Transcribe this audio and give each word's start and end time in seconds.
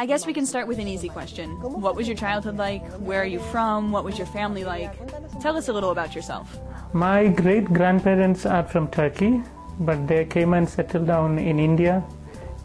I 0.00 0.06
guess 0.06 0.26
we 0.26 0.32
can 0.32 0.46
start 0.46 0.68
with 0.68 0.78
an 0.78 0.86
easy 0.86 1.08
question. 1.08 1.50
What 1.60 1.96
was 1.96 2.06
your 2.06 2.16
childhood 2.16 2.56
like? 2.56 2.86
Where 3.00 3.20
are 3.20 3.26
you 3.26 3.40
from? 3.40 3.90
What 3.90 4.04
was 4.04 4.16
your 4.16 4.28
family 4.28 4.62
like? 4.64 4.92
Tell 5.40 5.56
us 5.56 5.66
a 5.66 5.72
little 5.72 5.90
about 5.90 6.14
yourself. 6.14 6.56
My 6.92 7.26
great 7.26 7.64
grandparents 7.64 8.46
are 8.46 8.62
from 8.62 8.86
Turkey, 8.92 9.42
but 9.80 10.06
they 10.06 10.24
came 10.24 10.54
and 10.54 10.68
settled 10.68 11.08
down 11.08 11.40
in 11.40 11.58
India, 11.58 12.04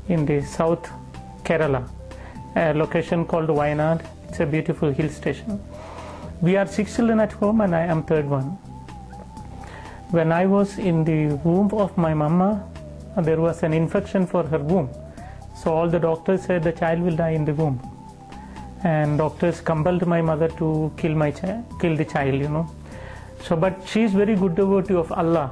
in 0.09 0.27
the 0.27 0.43
South 0.43 0.87
Kerala, 1.43 1.89
a 2.55 2.71
location 2.75 3.25
called 3.25 3.49
Wayanad. 3.49 4.05
It's 4.29 4.39
a 4.39 4.45
beautiful 4.45 4.91
hill 4.91 5.09
station. 5.09 5.59
We 6.39 6.55
are 6.55 6.67
six 6.67 6.95
children 6.95 7.19
at 7.19 7.31
home, 7.31 7.61
and 7.61 7.75
I 7.75 7.87
am 7.87 8.03
third 8.03 8.29
one. 8.29 8.59
When 10.11 10.31
I 10.31 10.45
was 10.45 10.77
in 10.77 11.03
the 11.03 11.33
womb 11.43 11.71
of 11.73 11.97
my 11.97 12.13
mama, 12.13 12.63
there 13.17 13.41
was 13.41 13.63
an 13.63 13.73
infection 13.73 14.27
for 14.27 14.43
her 14.43 14.59
womb. 14.59 14.91
So 15.55 15.73
all 15.73 15.89
the 15.89 15.99
doctors 15.99 16.43
said 16.43 16.63
the 16.63 16.71
child 16.71 17.01
will 17.01 17.15
die 17.15 17.31
in 17.31 17.45
the 17.45 17.53
womb. 17.53 17.79
And 18.83 19.17
doctors 19.17 19.61
compelled 19.61 20.05
my 20.05 20.21
mother 20.21 20.49
to 20.59 20.91
kill 20.97 21.15
my 21.15 21.31
child, 21.31 21.63
kill 21.79 21.95
the 21.95 22.05
child, 22.05 22.35
you 22.35 22.49
know. 22.49 22.69
So, 23.41 23.55
but 23.55 23.87
she 23.87 24.03
is 24.03 24.13
very 24.13 24.35
good 24.35 24.55
devotee 24.55 24.95
of 24.95 25.11
Allah, 25.11 25.51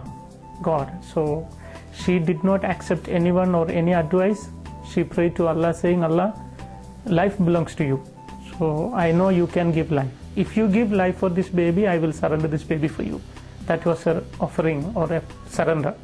God. 0.62 0.92
So 1.04 1.48
she 1.94 2.20
did 2.20 2.44
not 2.44 2.64
accept 2.64 3.08
anyone 3.08 3.56
or 3.56 3.70
any 3.70 3.94
advice. 3.94 4.50
She 4.92 5.04
prayed 5.04 5.36
to 5.38 5.48
Allah, 5.48 5.74
saying, 5.74 6.04
Allah, 6.04 6.34
life 7.06 7.38
belongs 7.38 7.76
to 7.76 7.86
you. 7.86 8.04
So 8.58 8.94
I 8.94 9.12
know 9.12 9.30
you 9.30 9.48
can 9.48 9.72
give 9.72 9.92
life. 9.92 10.12
If 10.36 10.56
you 10.56 10.68
give 10.68 10.92
life 10.92 11.18
for 11.18 11.30
this 11.30 11.50
baby, 11.50 11.88
I 11.88 11.98
will 11.98 12.14
surrender 12.14 12.48
this 12.48 12.64
baby 12.64 12.88
for 12.88 13.04
you. 13.04 13.22
That 13.68 13.86
was 13.86 14.04
her 14.04 14.24
offering 14.40 14.92
or 14.96 15.12
a 15.12 15.22
surrender. 15.48 15.96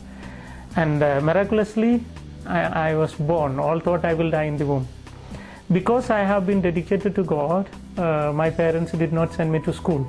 And 0.76 1.02
uh, 1.02 1.22
miraculously, 1.22 2.04
I, 2.48 2.90
I 2.90 2.96
was 2.96 3.14
born. 3.14 3.60
All 3.60 3.80
thought 3.80 4.06
I 4.06 4.14
will 4.14 4.32
die 4.32 4.44
in 4.44 4.58
the 4.58 4.66
womb. 4.66 4.88
Because 5.72 6.10
I 6.10 6.20
have 6.20 6.48
been 6.48 6.62
dedicated 6.62 7.14
to 7.16 7.24
God, 7.24 7.70
uh, 7.98 8.32
my 8.34 8.50
parents 8.50 8.94
did 8.94 9.12
not 9.12 9.34
send 9.34 9.52
me 9.52 9.60
to 9.62 9.74
school. 9.74 10.08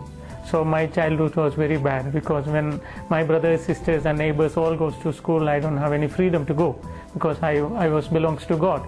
So 0.48 0.64
my 0.64 0.86
childhood 0.86 1.34
was 1.36 1.54
very 1.54 1.76
bad 1.76 2.12
because 2.12 2.46
when 2.46 2.80
my 3.10 3.22
brothers, 3.22 3.62
sisters, 3.62 4.06
and 4.06 4.16
neighbors 4.16 4.56
all 4.56 4.76
goes 4.76 4.96
to 5.02 5.12
school, 5.12 5.48
I 5.48 5.60
don't 5.60 5.76
have 5.76 5.92
any 5.92 6.08
freedom 6.08 6.46
to 6.46 6.54
go 6.54 6.80
because 7.12 7.42
I, 7.42 7.56
I 7.56 7.88
was 7.88 8.08
belongs 8.08 8.46
to 8.46 8.56
God. 8.56 8.86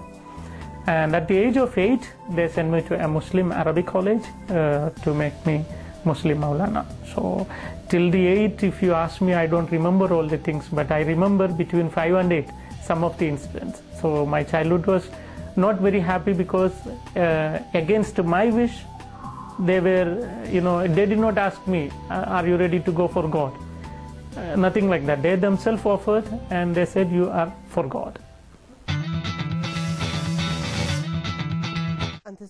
And 0.87 1.15
at 1.15 1.29
the 1.29 1.37
age 1.37 1.59
of 1.59 1.77
eight, 1.77 2.11
they 2.31 2.49
sent 2.49 2.71
me 2.71 2.81
to 2.83 3.05
a 3.05 3.07
Muslim 3.07 3.53
Arabic 3.53 3.87
college 3.87 4.23
uh, 4.49 4.91
to 4.91 5.13
make 5.13 5.45
me 5.45 5.65
Muslim 6.05 6.39
Maulana. 6.39 6.87
So 7.15 7.47
till 7.91 8.11
the 8.11 8.27
eight, 8.27 8.63
if 8.63 8.83
you 8.83 8.95
ask 8.95 9.21
me, 9.21 9.35
I 9.35 9.47
don't 9.47 9.71
remember 9.71 10.15
all 10.15 10.27
the 10.27 10.39
things, 10.39 10.69
but 10.73 10.91
I 10.91 11.01
remember 11.03 11.49
between 11.49 11.91
five 11.91 12.15
and 12.15 12.33
eight 12.33 12.49
some 12.91 13.05
of 13.09 13.17
the 13.19 13.27
incidents. 13.35 13.83
So 14.01 14.27
my 14.35 14.43
childhood 14.53 14.87
was 14.95 15.05
not 15.65 15.77
very 15.87 16.01
happy 16.13 16.33
because 16.45 16.75
uh, 17.17 17.63
against 17.83 18.17
my 18.37 18.47
wish, 18.61 18.77
they 19.69 19.79
were, 19.87 20.09
you 20.57 20.63
know, 20.67 20.77
they 20.97 21.07
did 21.13 21.21
not 21.27 21.39
ask 21.39 21.61
me, 21.75 21.83
are 22.09 22.47
you 22.51 22.57
ready 22.57 22.81
to 22.89 22.93
go 23.01 23.07
for 23.07 23.29
God? 23.29 23.53
Uh, 24.37 24.57
nothing 24.67 24.89
like 24.89 25.05
that. 25.07 25.23
They 25.23 25.37
themselves 25.37 25.85
offered 25.85 26.27
and 26.51 26.75
they 26.75 26.87
said, 26.95 27.11
you 27.13 27.29
are 27.29 27.53
for 27.69 27.87
God. 27.87 28.19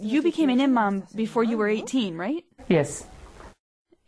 You 0.00 0.22
became 0.22 0.50
an 0.50 0.60
imam 0.60 1.02
before 1.14 1.44
you 1.44 1.56
were 1.58 1.68
18, 1.68 2.16
right? 2.16 2.44
Yes. 2.68 3.06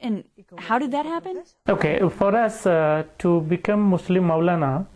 And 0.00 0.24
how 0.58 0.78
did 0.78 0.90
that 0.92 1.06
happen? 1.06 1.42
Okay, 1.68 1.94
for 2.08 2.34
us 2.36 2.66
uh, 2.66 3.04
to 3.18 3.40
become 3.40 3.80
Muslim 3.80 4.24
Maulana, 4.24 4.86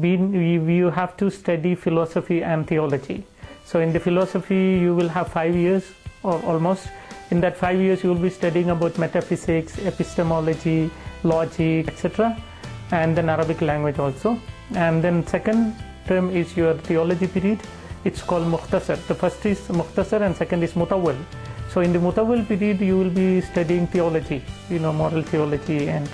we, 0.00 0.16
we, 0.16 0.76
you 0.76 0.90
have 0.90 1.16
to 1.18 1.30
study 1.30 1.74
philosophy 1.74 2.42
and 2.42 2.66
theology. 2.66 3.24
So 3.64 3.80
in 3.80 3.92
the 3.92 4.00
philosophy, 4.00 4.78
you 4.80 4.94
will 4.94 5.08
have 5.08 5.28
five 5.28 5.54
years 5.54 5.84
or 6.22 6.42
almost. 6.44 6.88
In 7.30 7.40
that 7.42 7.56
five 7.56 7.78
years, 7.80 8.02
you 8.02 8.10
will 8.10 8.22
be 8.22 8.30
studying 8.30 8.70
about 8.70 8.98
metaphysics, 8.98 9.78
epistemology, 9.78 10.90
logic, 11.22 11.88
etc., 11.88 12.36
and 12.90 13.16
then 13.16 13.28
Arabic 13.28 13.60
language 13.60 13.98
also. 13.98 14.40
And 14.74 15.02
then 15.02 15.26
second 15.26 15.76
term 16.06 16.30
is 16.30 16.56
your 16.56 16.74
theology 16.74 17.28
period. 17.28 17.60
It's 18.04 18.22
called 18.22 18.46
Mukhtasar. 18.46 19.06
The 19.06 19.14
first 19.14 19.44
is 19.46 19.60
Mukhtasar 19.68 20.22
and 20.22 20.34
second 20.34 20.62
is 20.64 20.72
Mutawwal. 20.72 21.16
So 21.68 21.82
in 21.82 21.92
the 21.92 22.00
Mutawwal 22.00 22.48
period, 22.48 22.80
you 22.80 22.98
will 22.98 23.10
be 23.10 23.40
studying 23.40 23.86
theology, 23.86 24.42
you 24.68 24.80
know, 24.80 24.92
moral 24.92 25.22
theology 25.22 25.88
and 25.88 26.08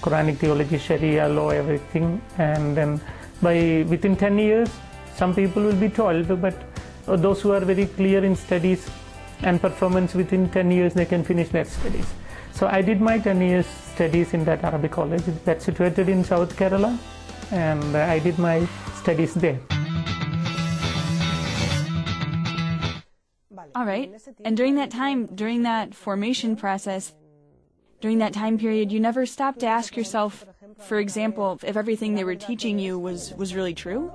Quranic 0.00 0.38
theology, 0.38 0.78
Sharia 0.78 1.28
law, 1.28 1.50
everything. 1.50 2.22
And 2.38 2.74
then 2.76 3.00
by 3.42 3.84
within 3.88 4.16
10 4.16 4.38
years, 4.38 4.70
some 5.14 5.34
people 5.34 5.62
will 5.62 5.76
be 5.76 5.88
12, 5.88 6.40
but 6.40 6.54
uh, 7.06 7.16
those 7.16 7.40
who 7.42 7.52
are 7.52 7.60
very 7.60 7.86
clear 7.86 8.24
in 8.24 8.34
studies 8.34 8.88
and 9.42 9.60
performance 9.60 10.14
within 10.14 10.48
10 10.50 10.70
years, 10.70 10.94
they 10.94 11.04
can 11.04 11.22
finish 11.24 11.48
their 11.48 11.64
studies. 11.64 12.06
So 12.52 12.66
I 12.66 12.82
did 12.82 13.00
my 13.00 13.18
10 13.18 13.40
years 13.40 13.66
studies 13.66 14.34
in 14.34 14.44
that 14.44 14.64
Arabic 14.64 14.92
college 14.92 15.22
that's 15.44 15.64
situated 15.64 16.08
in 16.08 16.24
South 16.24 16.56
Kerala, 16.56 16.98
and 17.50 17.84
uh, 17.94 18.00
I 18.00 18.18
did 18.18 18.38
my 18.38 18.66
studies 18.96 19.34
there. 19.34 19.58
All 23.74 23.84
right. 23.84 24.12
And 24.44 24.56
during 24.56 24.76
that 24.76 24.90
time, 24.90 25.26
during 25.34 25.62
that 25.64 25.94
formation 25.94 26.54
process, 26.54 27.12
during 28.00 28.18
that 28.18 28.32
time 28.32 28.56
period, 28.58 28.92
you 28.92 29.00
never 29.00 29.26
stopped 29.26 29.60
to 29.60 29.66
ask 29.66 29.96
yourself, 29.96 30.44
for 30.78 30.98
example, 30.98 31.58
if 31.62 31.76
everything 31.76 32.14
they 32.14 32.24
were 32.24 32.34
teaching 32.34 32.78
you 32.78 32.98
was, 32.98 33.32
was 33.34 33.54
really 33.54 33.74
true? 33.74 34.12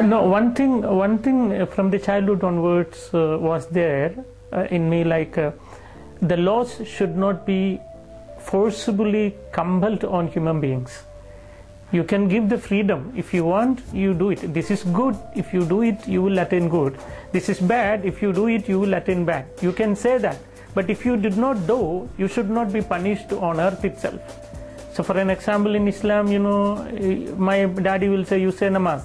No, 0.00 0.24
one 0.24 0.54
thing, 0.54 0.82
one 0.82 1.18
thing 1.18 1.66
from 1.66 1.90
the 1.90 1.98
childhood 1.98 2.42
onwards 2.42 3.10
uh, 3.14 3.38
was 3.40 3.68
there 3.68 4.14
uh, 4.52 4.66
in 4.70 4.90
me 4.90 5.04
like 5.04 5.38
uh, 5.38 5.52
the 6.20 6.36
laws 6.36 6.80
should 6.86 7.16
not 7.16 7.46
be 7.46 7.80
forcibly 8.40 9.34
compelled 9.52 10.04
on 10.04 10.28
human 10.28 10.60
beings. 10.60 11.04
You 11.92 12.02
can 12.02 12.28
give 12.28 12.48
the 12.48 12.58
freedom. 12.58 13.12
If 13.16 13.32
you 13.32 13.44
want, 13.44 13.80
you 13.92 14.14
do 14.14 14.30
it. 14.30 14.52
This 14.52 14.70
is 14.70 14.82
good. 14.82 15.16
If 15.36 15.54
you 15.54 15.64
do 15.64 15.82
it, 15.82 16.08
you 16.08 16.22
will 16.22 16.38
attain 16.38 16.68
good. 16.68 16.98
This 17.30 17.48
is 17.48 17.60
bad. 17.60 18.04
If 18.04 18.20
you 18.20 18.32
do 18.32 18.48
it, 18.48 18.68
you 18.68 18.80
will 18.80 18.94
attain 18.94 19.24
bad. 19.24 19.46
You 19.62 19.72
can 19.72 19.94
say 19.94 20.18
that. 20.18 20.38
But 20.74 20.90
if 20.90 21.06
you 21.06 21.16
did 21.16 21.36
not 21.36 21.68
do, 21.68 22.08
you 22.18 22.26
should 22.26 22.50
not 22.50 22.72
be 22.72 22.82
punished 22.82 23.32
on 23.32 23.60
earth 23.60 23.84
itself. 23.84 24.20
So, 24.94 25.02
for 25.02 25.18
an 25.18 25.28
example, 25.28 25.74
in 25.74 25.88
Islam, 25.88 26.28
you 26.28 26.38
know, 26.38 26.76
eh, 26.96 27.28
my 27.36 27.64
daddy 27.66 28.08
will 28.08 28.24
say, 28.24 28.40
You 28.40 28.52
say 28.52 28.68
namaz. 28.68 29.02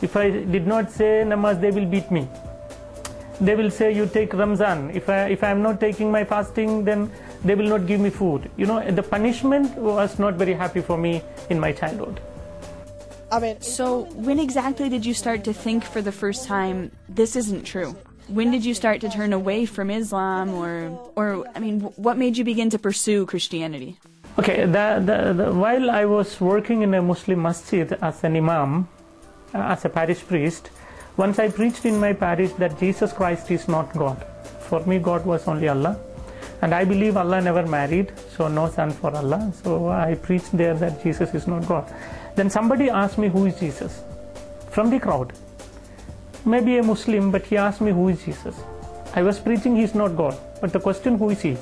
If 0.00 0.16
I 0.16 0.30
did 0.30 0.68
not 0.68 0.92
say 0.92 1.24
namaz, 1.26 1.60
they 1.60 1.72
will 1.72 1.84
beat 1.84 2.12
me. 2.12 2.28
They 3.40 3.56
will 3.56 3.72
say, 3.72 3.92
You 3.92 4.06
take 4.06 4.32
Ramzan. 4.34 4.94
If 4.94 5.08
I, 5.08 5.24
if 5.30 5.42
I 5.42 5.50
am 5.50 5.60
not 5.60 5.80
taking 5.80 6.12
my 6.12 6.22
fasting, 6.22 6.84
then 6.84 7.10
they 7.44 7.56
will 7.56 7.66
not 7.66 7.88
give 7.88 7.98
me 8.00 8.10
food. 8.10 8.48
You 8.56 8.66
know, 8.66 8.88
the 8.88 9.02
punishment 9.02 9.74
was 9.76 10.20
not 10.20 10.34
very 10.34 10.52
happy 10.52 10.80
for 10.80 10.96
me 10.96 11.22
in 11.50 11.58
my 11.58 11.72
childhood. 11.72 12.20
So, 13.58 14.02
when 14.14 14.38
exactly 14.38 14.88
did 14.88 15.04
you 15.04 15.14
start 15.14 15.42
to 15.44 15.52
think 15.52 15.82
for 15.82 16.00
the 16.02 16.12
first 16.12 16.46
time, 16.46 16.92
this 17.08 17.34
isn't 17.34 17.64
true? 17.64 17.96
When 18.28 18.52
did 18.52 18.64
you 18.64 18.74
start 18.74 19.00
to 19.00 19.08
turn 19.08 19.32
away 19.32 19.66
from 19.66 19.90
Islam, 19.90 20.54
or, 20.54 20.96
or 21.16 21.44
I 21.56 21.58
mean, 21.58 21.80
what 21.96 22.16
made 22.16 22.36
you 22.36 22.44
begin 22.44 22.70
to 22.70 22.78
pursue 22.78 23.26
Christianity? 23.26 23.98
Okay, 24.38 24.64
the, 24.64 25.02
the, 25.04 25.32
the, 25.34 25.52
while 25.52 25.90
I 25.90 26.06
was 26.06 26.40
working 26.40 26.80
in 26.80 26.94
a 26.94 27.02
Muslim 27.02 27.42
masjid 27.42 27.92
as 28.00 28.24
an 28.24 28.34
imam, 28.36 28.88
uh, 29.54 29.58
as 29.58 29.84
a 29.84 29.90
parish 29.90 30.26
priest, 30.26 30.70
once 31.18 31.38
I 31.38 31.50
preached 31.50 31.84
in 31.84 32.00
my 32.00 32.14
parish 32.14 32.52
that 32.52 32.78
Jesus 32.80 33.12
Christ 33.12 33.50
is 33.50 33.68
not 33.68 33.92
God. 33.92 34.24
For 34.60 34.80
me, 34.86 34.98
God 34.98 35.26
was 35.26 35.46
only 35.46 35.68
Allah. 35.68 35.98
And 36.62 36.74
I 36.74 36.84
believe 36.84 37.18
Allah 37.18 37.42
never 37.42 37.66
married, 37.66 38.12
so 38.34 38.48
no 38.48 38.70
son 38.70 38.92
for 38.92 39.14
Allah. 39.14 39.52
So 39.62 39.88
I 39.88 40.14
preached 40.14 40.56
there 40.56 40.74
that 40.74 41.02
Jesus 41.02 41.34
is 41.34 41.46
not 41.46 41.66
God. 41.66 41.92
Then 42.34 42.48
somebody 42.48 42.88
asked 42.88 43.18
me, 43.18 43.28
Who 43.28 43.44
is 43.44 43.60
Jesus? 43.60 44.02
From 44.70 44.88
the 44.88 44.98
crowd. 44.98 45.34
Maybe 46.46 46.78
a 46.78 46.82
Muslim, 46.82 47.30
but 47.30 47.44
he 47.44 47.58
asked 47.58 47.82
me, 47.82 47.92
Who 47.92 48.08
is 48.08 48.24
Jesus? 48.24 48.56
I 49.14 49.22
was 49.22 49.38
preaching, 49.38 49.76
He 49.76 49.82
is 49.82 49.94
not 49.94 50.16
God. 50.16 50.38
But 50.62 50.72
the 50.72 50.80
question, 50.80 51.18
Who 51.18 51.28
is 51.28 51.42
He? 51.42 51.58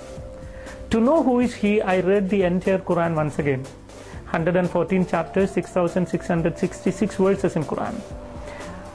To 0.90 1.00
know 1.00 1.22
who 1.22 1.38
is 1.38 1.54
He, 1.54 1.80
I 1.80 2.00
read 2.00 2.28
the 2.30 2.42
entire 2.42 2.78
Quran 2.78 3.14
once 3.14 3.38
again. 3.38 3.62
114 4.30 5.06
chapters, 5.06 5.52
6666 5.52 7.14
verses 7.14 7.54
in 7.54 7.62
Quran. 7.62 7.94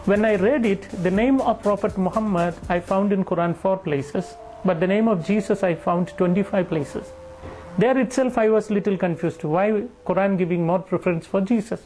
When 0.04 0.26
I 0.26 0.36
read 0.36 0.66
it, 0.66 0.90
the 1.04 1.10
name 1.10 1.40
of 1.40 1.64
Prophet 1.64 1.98
Muhammad 1.98 2.54
I 2.68 2.82
found 2.82 3.14
in 3.14 3.24
Quran 3.24 3.56
four 3.56 3.78
places, 3.78 4.36
but 4.66 4.82
the 4.82 4.88
name 4.88 5.08
of 5.08 5.26
Jesus 5.26 5.64
I 5.64 5.76
found 5.76 6.10
25 6.18 6.68
places. 6.68 7.14
There 7.78 7.98
itself 7.98 8.38
I 8.38 8.50
was 8.50 8.70
little 8.70 8.98
confused. 8.98 9.46
Why 9.46 9.84
Quran 10.06 10.38
giving 10.38 10.66
more 10.66 10.80
preference 10.80 11.26
for 11.26 11.40
Jesus? 11.40 11.82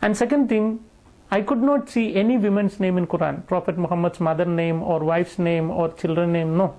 And 0.00 0.16
second 0.16 0.48
thing, 0.48 0.84
I 1.32 1.40
could 1.42 1.60
not 1.60 1.88
see 1.88 2.14
any 2.14 2.38
woman's 2.38 2.78
name 2.78 2.98
in 2.98 3.08
Quran. 3.08 3.44
Prophet 3.48 3.78
Muhammad's 3.78 4.20
mother 4.20 4.44
name 4.44 4.80
or 4.80 5.00
wife's 5.00 5.40
name 5.40 5.72
or 5.72 5.92
children 5.92 6.32
name, 6.32 6.56
no. 6.56 6.76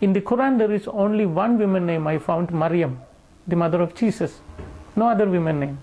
In 0.00 0.12
the 0.12 0.20
Quran 0.20 0.58
there 0.58 0.72
is 0.72 0.88
only 0.88 1.26
one 1.26 1.58
woman 1.58 1.86
name 1.86 2.06
I 2.06 2.18
found, 2.18 2.52
Maryam, 2.52 3.00
the 3.46 3.56
mother 3.56 3.80
of 3.80 3.94
Jesus. 3.94 4.40
No 4.96 5.08
other 5.08 5.26
woman 5.26 5.60
name. 5.60 5.78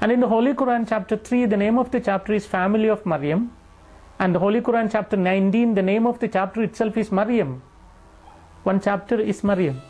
And 0.00 0.12
in 0.12 0.20
the 0.20 0.28
Holy 0.28 0.52
Quran 0.52 0.88
chapter 0.88 1.16
3, 1.16 1.46
the 1.46 1.56
name 1.56 1.78
of 1.78 1.90
the 1.90 2.00
chapter 2.00 2.32
is 2.34 2.46
Family 2.46 2.88
of 2.88 3.04
Maryam. 3.06 3.50
And 4.18 4.34
the 4.34 4.38
Holy 4.38 4.60
Quran, 4.60 4.90
chapter 4.90 5.16
19, 5.16 5.74
the 5.74 5.82
name 5.82 6.06
of 6.06 6.18
the 6.18 6.28
chapter 6.28 6.62
itself 6.62 6.96
is 6.96 7.10
Maryam. 7.10 7.62
One 8.62 8.80
chapter 8.80 9.20
is 9.20 9.42
Maryam. 9.42 9.80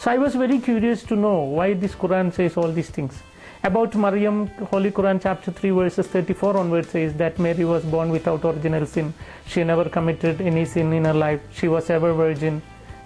So 0.00 0.10
I 0.10 0.18
was 0.18 0.34
very 0.34 0.58
curious 0.58 1.02
to 1.04 1.16
know 1.16 1.42
why 1.42 1.74
this 1.74 1.94
Quran 1.94 2.32
says 2.32 2.56
all 2.56 2.72
these 2.72 2.90
things. 2.90 3.22
About 3.64 3.94
Maryam, 3.94 4.48
Holy 4.72 4.90
Quran 4.90 5.22
chapter 5.22 5.52
3 5.52 5.70
verses 5.70 6.08
34 6.08 6.56
onwards 6.56 6.88
says 6.88 7.14
that 7.14 7.38
Mary 7.38 7.64
was 7.64 7.84
born 7.84 8.10
without 8.10 8.44
original 8.44 8.84
sin. 8.86 9.14
She 9.46 9.62
never 9.62 9.88
committed 9.88 10.40
any 10.40 10.64
sin 10.64 10.92
in 10.92 11.04
her 11.04 11.14
life. 11.14 11.40
She 11.52 11.68
was 11.68 11.88
ever 11.88 12.12
virgin. 12.12 12.60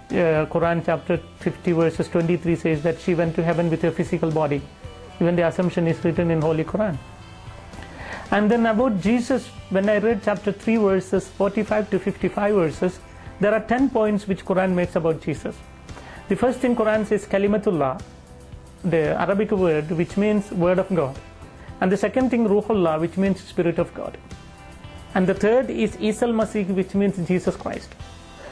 Uh, 0.09 0.47
Quran 0.49 0.83
chapter 0.83 1.17
50 1.41 1.73
verses 1.73 2.09
23 2.09 2.55
says 2.55 2.81
that 2.81 2.99
she 2.99 3.13
went 3.13 3.35
to 3.35 3.43
heaven 3.43 3.69
with 3.69 3.83
her 3.83 3.91
physical 3.91 4.31
body. 4.31 4.63
Even 5.21 5.35
the 5.35 5.45
assumption 5.45 5.85
is 5.85 6.03
written 6.03 6.31
in 6.31 6.41
Holy 6.41 6.63
Quran. 6.63 6.97
And 8.31 8.49
then 8.49 8.65
about 8.65 8.99
Jesus, 8.99 9.45
when 9.69 9.87
I 9.87 9.99
read 9.99 10.21
chapter 10.25 10.51
3 10.51 10.77
verses 10.77 11.27
45 11.27 11.91
to 11.91 11.99
55 11.99 12.55
verses, 12.55 12.99
there 13.39 13.53
are 13.53 13.63
10 13.63 13.91
points 13.91 14.27
which 14.27 14.43
Quran 14.43 14.73
makes 14.73 14.95
about 14.95 15.21
Jesus. 15.21 15.55
The 16.29 16.35
first 16.35 16.63
in 16.63 16.75
Quran 16.75 17.05
says 17.05 17.27
Kalimatullah, 17.27 18.01
the 18.89 19.19
Arabic 19.19 19.51
word 19.51 19.89
which 19.91 20.17
means 20.17 20.51
word 20.51 20.79
of 20.79 20.87
God. 20.95 21.17
And 21.81 21.91
the 21.91 21.97
second 21.97 22.29
thing 22.29 22.47
Ruhullah 22.47 22.99
which 22.99 23.17
means 23.17 23.41
spirit 23.41 23.79
of 23.79 23.93
God. 23.93 24.17
And 25.15 25.27
the 25.27 25.33
third 25.33 25.69
is 25.69 25.95
Isal 25.97 26.33
Masih 26.33 26.67
which 26.73 26.93
means 26.93 27.17
Jesus 27.27 27.55
Christ. 27.55 27.95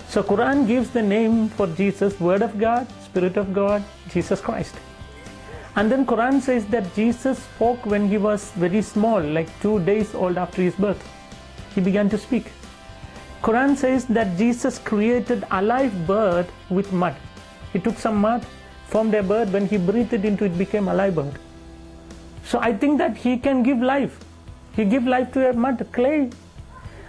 So 0.08 0.24
Quran 0.24 0.68
gives 0.68 0.90
the 0.92 1.02
name 1.02 1.50
for 1.50 1.68
Jesus 1.68 2.20
word 2.20 2.42
of 2.42 2.58
God, 2.60 2.88
spirit 3.04 3.38
of 3.38 3.54
God, 3.54 3.84
Jesus 4.10 4.40
Christ. 4.42 4.76
And 5.76 5.92
then 5.92 6.06
Quran 6.06 6.42
says 6.42 6.66
that 6.68 6.94
Jesus 6.96 7.40
spoke 7.40 7.86
when 7.86 8.08
he 8.08 8.18
was 8.18 8.52
very 8.52 8.82
small, 8.82 9.20
like 9.20 9.50
2 9.62 9.80
days 9.82 10.16
old 10.16 10.38
after 10.38 10.62
his 10.62 10.76
birth. 10.76 11.04
He 11.74 11.82
began 11.82 12.10
to 12.10 12.18
speak. 12.18 12.46
Quran 13.42 13.76
says 13.76 14.06
that 14.06 14.38
Jesus 14.38 14.80
created 14.80 15.46
a 15.52 15.62
live 15.62 16.08
bird 16.08 16.48
with 16.70 16.94
mud. 16.94 17.16
He 17.74 17.80
took 17.80 17.98
some 17.98 18.16
mud 18.18 18.46
formed 18.88 19.14
a 19.14 19.24
bird, 19.24 19.52
when 19.52 19.68
he 19.68 19.78
breathed 19.78 20.14
into 20.14 20.46
it 20.46 20.58
became 20.58 20.88
a 20.88 20.94
live 20.94 21.16
bird. 21.16 21.40
So 22.46 22.60
I 22.60 22.74
think 22.74 22.98
that 23.00 23.18
he 23.18 23.38
can 23.38 23.64
give 23.64 23.80
life. 23.80 24.20
He 24.76 24.86
give 24.86 25.06
life 25.06 25.32
to 25.34 25.50
a 25.50 25.54
mud, 25.54 25.88
clay. 25.92 26.30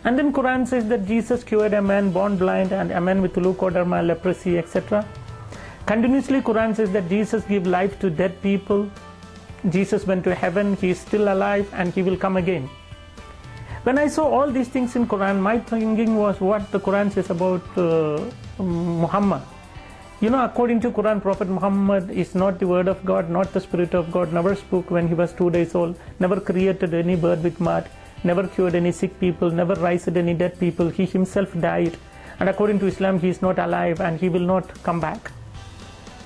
And 0.04 0.18
then 0.18 0.32
Quran 0.32 0.66
says 0.66 0.88
that 0.88 1.06
Jesus 1.06 1.42
cured 1.42 1.74
a 1.74 1.82
man 1.82 2.12
born 2.12 2.36
blind 2.36 2.72
and 2.72 2.92
a 2.92 3.00
man 3.00 3.20
with 3.20 3.34
leukoderma, 3.34 4.06
leprosy, 4.06 4.56
etc. 4.56 5.04
Continuously 5.84 6.40
Quran 6.40 6.74
says 6.74 6.90
that 6.92 7.08
Jesus 7.08 7.44
give 7.44 7.66
life 7.66 7.98
to 8.00 8.10
dead 8.10 8.40
people. 8.40 8.90
Jesus 9.68 10.06
went 10.06 10.22
to 10.24 10.34
heaven, 10.34 10.76
he 10.76 10.90
is 10.90 11.00
still 11.00 11.32
alive 11.32 11.68
and 11.74 11.92
he 11.92 12.02
will 12.02 12.16
come 12.16 12.36
again. 12.36 12.70
When 13.82 13.98
I 13.98 14.08
saw 14.08 14.26
all 14.28 14.50
these 14.50 14.68
things 14.68 14.96
in 14.96 15.06
Quran, 15.06 15.40
my 15.40 15.58
thinking 15.58 16.16
was 16.16 16.40
what 16.40 16.70
the 16.72 16.80
Quran 16.80 17.12
says 17.12 17.30
about 17.30 17.62
uh, 17.76 18.20
Muhammad. 18.58 19.42
You 20.18 20.30
know, 20.30 20.42
according 20.42 20.80
to 20.80 20.90
Quran, 20.90 21.20
Prophet 21.20 21.46
Muhammad 21.46 22.10
is 22.10 22.34
not 22.34 22.58
the 22.58 22.66
word 22.66 22.88
of 22.88 23.04
God, 23.04 23.28
not 23.28 23.52
the 23.52 23.60
spirit 23.60 23.92
of 23.92 24.10
God, 24.10 24.32
never 24.32 24.54
spoke 24.54 24.90
when 24.90 25.08
he 25.08 25.12
was 25.12 25.34
two 25.34 25.50
days 25.50 25.74
old, 25.74 25.98
never 26.20 26.40
created 26.40 26.94
any 26.94 27.16
bird 27.16 27.42
with 27.42 27.60
mud, 27.60 27.86
never 28.24 28.48
cured 28.48 28.74
any 28.74 28.92
sick 28.92 29.20
people, 29.20 29.50
never 29.50 29.74
raised 29.74 30.16
any 30.16 30.32
dead 30.32 30.58
people. 30.58 30.88
He 30.88 31.04
himself 31.04 31.52
died. 31.60 31.98
And 32.40 32.48
according 32.48 32.78
to 32.78 32.86
Islam, 32.86 33.18
he 33.18 33.28
is 33.28 33.42
not 33.42 33.58
alive 33.58 34.00
and 34.00 34.18
he 34.18 34.30
will 34.30 34.40
not 34.40 34.82
come 34.82 35.00
back. 35.00 35.32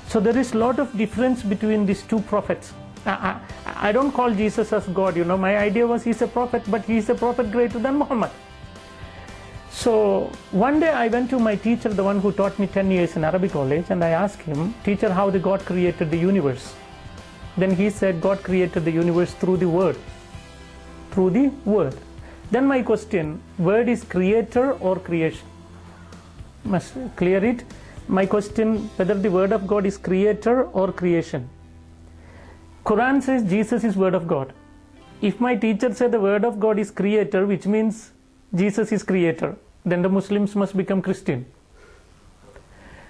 So 0.06 0.20
there 0.20 0.38
is 0.38 0.52
a 0.52 0.58
lot 0.58 0.78
of 0.78 0.96
difference 0.96 1.42
between 1.42 1.84
these 1.84 2.02
two 2.02 2.20
prophets. 2.20 2.72
I, 3.04 3.40
I, 3.66 3.88
I 3.88 3.92
don't 3.92 4.12
call 4.12 4.30
Jesus 4.30 4.72
as 4.72 4.86
God, 4.86 5.16
you 5.16 5.24
know. 5.24 5.36
My 5.36 5.56
idea 5.58 5.84
was 5.84 6.04
he's 6.04 6.22
a 6.22 6.28
prophet, 6.28 6.62
but 6.68 6.84
he's 6.84 7.08
a 7.08 7.16
prophet 7.16 7.50
greater 7.50 7.80
than 7.80 7.96
Muhammad. 7.96 8.30
So 9.80 10.30
one 10.50 10.78
day 10.78 10.90
I 10.90 11.08
went 11.08 11.30
to 11.30 11.38
my 11.38 11.56
teacher, 11.56 11.88
the 11.88 12.04
one 12.04 12.20
who 12.20 12.32
taught 12.32 12.58
me 12.58 12.66
10 12.66 12.90
years 12.90 13.16
in 13.16 13.24
Arabic 13.24 13.52
college, 13.52 13.86
and 13.88 14.04
I 14.04 14.10
asked 14.10 14.42
him, 14.42 14.74
Teacher, 14.84 15.10
how 15.10 15.30
the 15.30 15.38
God 15.38 15.60
created 15.64 16.10
the 16.10 16.18
universe? 16.18 16.74
Then 17.56 17.70
he 17.70 17.88
said, 17.88 18.20
God 18.20 18.42
created 18.42 18.84
the 18.84 18.90
universe 18.90 19.32
through 19.32 19.56
the 19.56 19.68
word. 19.68 19.96
Through 21.12 21.30
the 21.30 21.46
word. 21.64 21.96
Then 22.50 22.66
my 22.66 22.82
question, 22.82 23.40
word 23.56 23.88
is 23.88 24.04
creator 24.04 24.72
or 24.72 24.98
creation? 24.98 25.46
Must 26.64 26.92
clear 27.16 27.42
it. 27.42 27.64
My 28.06 28.26
question, 28.26 28.90
whether 28.96 29.14
the 29.14 29.30
word 29.30 29.50
of 29.50 29.66
God 29.66 29.86
is 29.86 29.96
creator 29.96 30.64
or 30.64 30.92
creation. 30.92 31.48
Quran 32.84 33.22
says 33.22 33.48
Jesus 33.48 33.82
is 33.82 33.96
word 33.96 34.14
of 34.14 34.28
God. 34.28 34.52
If 35.22 35.40
my 35.40 35.56
teacher 35.56 35.94
said 35.94 36.12
the 36.12 36.20
word 36.20 36.44
of 36.44 36.60
God 36.60 36.78
is 36.78 36.90
creator, 36.90 37.46
which 37.46 37.66
means 37.66 38.10
Jesus 38.54 38.92
is 38.92 39.02
creator, 39.02 39.56
then 39.84 40.02
the 40.02 40.08
Muslims 40.08 40.54
must 40.54 40.76
become 40.76 41.02
Christian. 41.02 41.46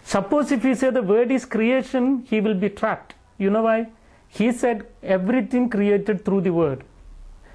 Suppose 0.04 0.50
if 0.52 0.64
we 0.64 0.74
say 0.74 0.90
the 0.90 1.02
word 1.02 1.30
is 1.30 1.44
creation, 1.44 2.24
he 2.28 2.40
will 2.40 2.54
be 2.54 2.68
trapped. 2.68 3.14
You 3.38 3.50
know 3.50 3.62
why? 3.62 3.88
He 4.28 4.52
said 4.52 4.86
everything 5.02 5.68
created 5.68 6.24
through 6.24 6.42
the 6.42 6.50
word. 6.50 6.84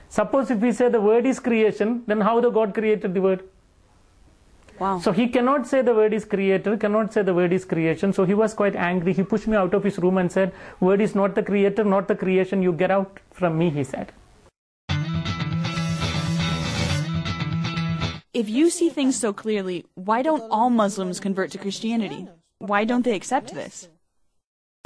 Suppose 0.09 0.51
if 0.51 0.59
we 0.59 0.71
say 0.71 0.89
the 0.89 1.01
word 1.01 1.25
is 1.25 1.39
creation, 1.39 2.03
then 2.07 2.21
how 2.21 2.39
the 2.39 2.49
God 2.49 2.73
created 2.73 3.13
the 3.13 3.21
word? 3.21 3.43
Wow. 4.79 4.99
So 4.99 5.11
he 5.13 5.27
cannot 5.29 5.67
say 5.67 5.81
the 5.81 5.93
word 5.93 6.13
is 6.13 6.25
creator, 6.25 6.75
cannot 6.75 7.13
say 7.13 7.21
the 7.21 7.33
word 7.33 7.53
is 7.53 7.63
creation. 7.63 8.11
So 8.11 8.25
he 8.25 8.33
was 8.33 8.53
quite 8.53 8.75
angry. 8.75 9.13
He 9.13 9.23
pushed 9.23 9.47
me 9.47 9.55
out 9.55 9.73
of 9.73 9.83
his 9.83 9.97
room 9.97 10.17
and 10.17 10.31
said, 10.31 10.53
Word 10.81 10.99
is 10.99 11.15
not 11.15 11.33
the 11.33 11.43
creator, 11.43 11.83
not 11.83 12.09
the 12.09 12.15
creation. 12.15 12.61
You 12.61 12.73
get 12.73 12.91
out 12.91 13.19
from 13.31 13.57
me, 13.57 13.69
he 13.69 13.85
said. 13.85 14.11
If 18.35 18.49
you 18.49 18.69
see 18.69 18.89
things 18.89 19.15
so 19.15 19.31
clearly, 19.31 19.85
why 19.95 20.21
don't 20.21 20.43
all 20.51 20.69
Muslims 20.69 21.21
convert 21.21 21.51
to 21.51 21.57
Christianity? 21.57 22.27
Why 22.57 22.83
don't 22.83 23.05
they 23.05 23.15
accept 23.15 23.53
this? 23.53 23.87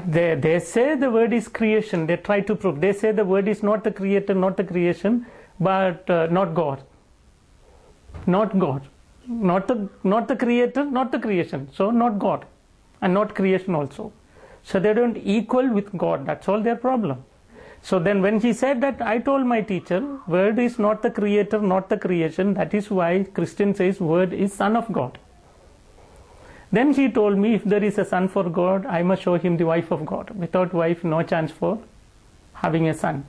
They, 0.06 0.36
they 0.36 0.60
say 0.60 0.94
the 0.94 1.10
word 1.10 1.32
is 1.32 1.48
creation. 1.48 2.06
They 2.06 2.16
try 2.16 2.42
to 2.42 2.54
prove. 2.54 2.80
They 2.80 2.92
say 2.92 3.10
the 3.10 3.24
word 3.24 3.48
is 3.48 3.64
not 3.64 3.82
the 3.82 3.90
creator, 3.90 4.34
not 4.34 4.56
the 4.56 4.62
creation, 4.62 5.26
but 5.58 6.08
uh, 6.08 6.28
not 6.30 6.54
God. 6.54 6.84
Not 8.24 8.56
God. 8.56 8.86
Not 9.26 9.66
the, 9.66 9.88
not 10.04 10.28
the 10.28 10.36
creator, 10.36 10.84
not 10.84 11.10
the 11.10 11.18
creation. 11.18 11.68
So 11.74 11.90
not 11.90 12.20
God. 12.20 12.46
And 13.02 13.12
not 13.12 13.34
creation 13.34 13.74
also. 13.74 14.12
So 14.62 14.78
they 14.78 14.94
don't 14.94 15.16
equal 15.16 15.68
with 15.68 15.92
God. 15.96 16.24
That's 16.24 16.48
all 16.48 16.62
their 16.62 16.76
problem. 16.76 17.24
So 17.82 17.98
then 17.98 18.20
when 18.22 18.40
he 18.40 18.52
said 18.52 18.80
that, 18.82 19.00
I 19.00 19.18
told 19.18 19.46
my 19.46 19.62
teacher, 19.62 20.18
word 20.26 20.58
is 20.58 20.78
not 20.78 21.02
the 21.02 21.10
creator, 21.10 21.60
not 21.60 21.88
the 21.88 21.96
creation. 21.96 22.54
That 22.54 22.74
is 22.74 22.90
why 22.90 23.24
Christian 23.34 23.74
says 23.74 24.00
word 24.00 24.32
is 24.32 24.52
son 24.52 24.76
of 24.76 24.92
God. 24.92 25.18
Then 26.72 26.92
he 26.92 27.10
told 27.10 27.36
me 27.38 27.54
if 27.54 27.64
there 27.64 27.82
is 27.82 27.98
a 27.98 28.04
son 28.04 28.28
for 28.28 28.48
God, 28.48 28.86
I 28.86 29.02
must 29.02 29.22
show 29.22 29.36
him 29.36 29.56
the 29.56 29.66
wife 29.66 29.90
of 29.90 30.06
God. 30.06 30.30
Without 30.30 30.72
wife, 30.72 31.02
no 31.02 31.22
chance 31.22 31.50
for 31.50 31.78
having 32.52 32.88
a 32.88 32.94
son. 32.94 33.26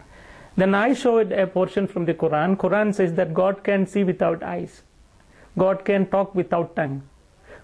Then 0.58 0.76
I 0.76 0.94
showed 0.94 1.32
a 1.32 1.48
portion 1.48 1.88
from 1.88 2.06
the 2.06 2.14
Quran. 2.14 2.58
Quran 2.58 2.94
says 2.94 3.14
that 3.14 3.34
God 3.34 3.64
can 3.64 3.88
see 3.88 4.04
without 4.04 4.44
eyes. 4.44 4.84
God 5.58 5.86
can 5.86 6.06
talk 6.06 6.36
without 6.36 6.76
tongue. 6.76 7.02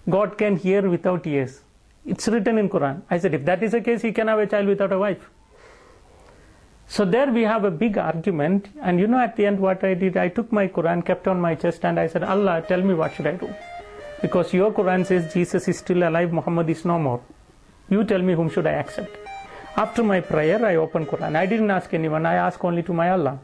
God 0.08 0.38
can 0.38 0.56
hear 0.56 0.88
without 0.88 1.26
ears. 1.26 1.60
It's 2.06 2.26
written 2.26 2.58
in 2.58 2.70
Quran. 2.70 3.02
I 3.10 3.18
said, 3.18 3.34
if 3.34 3.44
that 3.44 3.62
is 3.62 3.72
the 3.72 3.82
case, 3.82 4.02
he 4.02 4.12
can 4.12 4.28
have 4.28 4.38
a 4.38 4.46
child 4.46 4.66
without 4.66 4.92
a 4.92 4.98
wife. 4.98 5.30
So 6.87 7.05
there 7.05 7.31
we 7.31 7.43
have 7.43 7.63
a 7.63 7.71
big 7.71 7.97
argument, 7.97 8.67
and 8.81 8.99
you 8.99 9.07
know 9.07 9.19
at 9.19 9.35
the 9.35 9.45
end 9.45 9.59
what 9.59 9.83
I 9.83 9.93
did? 9.93 10.17
I 10.17 10.27
took 10.27 10.51
my 10.51 10.67
Quran, 10.67 11.05
kept 11.05 11.27
on 11.27 11.39
my 11.41 11.55
chest, 11.55 11.85
and 11.85 11.99
I 11.99 12.07
said, 12.07 12.23
Allah, 12.23 12.63
tell 12.67 12.81
me 12.81 12.93
what 12.93 13.13
should 13.13 13.27
I 13.27 13.33
do? 13.33 13.49
Because 14.21 14.53
your 14.53 14.71
Quran 14.71 15.05
says 15.05 15.33
Jesus 15.33 15.67
is 15.67 15.79
still 15.79 16.03
alive, 16.07 16.31
Muhammad 16.31 16.69
is 16.69 16.85
no 16.85 16.99
more. 16.99 17.21
You 17.89 18.03
tell 18.03 18.21
me 18.21 18.33
whom 18.33 18.49
should 18.49 18.67
I 18.67 18.73
accept? 18.73 19.17
After 19.75 20.03
my 20.03 20.21
prayer, 20.21 20.63
I 20.63 20.75
opened 20.75 21.07
Quran. 21.07 21.35
I 21.35 21.45
didn't 21.45 21.71
ask 21.71 21.93
anyone, 21.93 22.25
I 22.25 22.35
asked 22.35 22.63
only 22.63 22.83
to 22.83 22.93
my 22.93 23.09
Allah. 23.09 23.39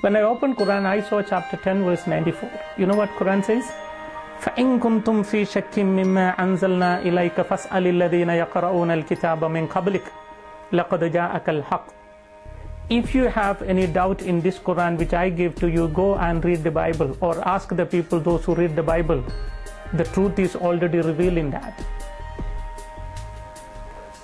When 0.00 0.16
I 0.16 0.22
opened 0.22 0.56
Quran, 0.56 0.86
I 0.86 1.02
saw 1.02 1.22
chapter 1.22 1.56
10, 1.56 1.84
verse 1.84 2.06
94. 2.06 2.50
You 2.78 2.86
know 2.86 2.96
what 2.96 3.10
Quran 3.10 3.44
says? 3.44 3.64
فإن 4.40 4.78
كنتم 4.78 5.22
في 5.22 5.44
شك 5.44 5.78
مما 5.78 6.28
أنزلنا 6.30 7.00
إليك 7.00 7.40
فاسأل 7.40 7.86
الذين 7.86 8.30
يقرؤون 8.30 8.90
الكتاب 8.90 9.44
من 9.44 9.66
قبلك 9.66 10.02
لقد 10.72 11.04
جاءك 11.04 11.48
الحق 11.48 11.86
if 12.89 13.15
you 13.15 13.23
have 13.23 13.61
any 13.63 13.87
doubt 13.87 14.21
in 14.21 14.41
this 14.41 14.59
Quran 14.59 14.97
which 14.97 15.13
I 15.13 15.29
give 15.29 15.55
to 15.55 15.67
you, 15.67 15.87
go 15.87 16.15
and 16.15 16.43
read 16.45 16.63
the 16.63 16.71
Bible 16.71 17.17
or 17.19 17.47
ask 17.47 17.75
the 17.75 17.85
people, 17.85 18.19
those 18.19 18.45
who 18.45 18.53
read 18.53 18.75
the 18.75 18.83
Bible. 18.83 19.23
The 19.93 20.03
truth 20.03 20.37
is 20.37 20.55
already 20.55 20.99
revealed 20.99 21.37
in 21.37 21.49
that. 21.49 21.83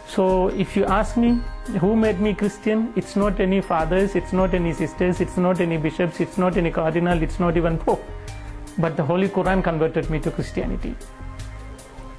So 0.07 0.49
if 0.49 0.75
you 0.75 0.85
ask 0.85 1.17
me 1.17 1.39
who 1.79 1.95
made 1.95 2.19
me 2.19 2.33
Christian, 2.35 2.93
it's 2.95 3.15
not 3.15 3.39
any 3.39 3.61
fathers, 3.61 4.15
it's 4.15 4.33
not 4.33 4.53
any 4.53 4.73
sisters, 4.73 5.21
it's 5.21 5.37
not 5.37 5.59
any 5.59 5.77
bishops, 5.77 6.19
it's 6.19 6.37
not 6.37 6.57
any 6.57 6.69
cardinal, 6.69 7.23
it's 7.23 7.39
not 7.39 7.57
even 7.57 7.77
Pope. 7.77 8.03
But 8.77 8.95
the 8.95 9.03
Holy 9.03 9.29
Quran 9.29 9.63
converted 9.63 10.09
me 10.09 10.19
to 10.19 10.29
Christianity. 10.29 10.95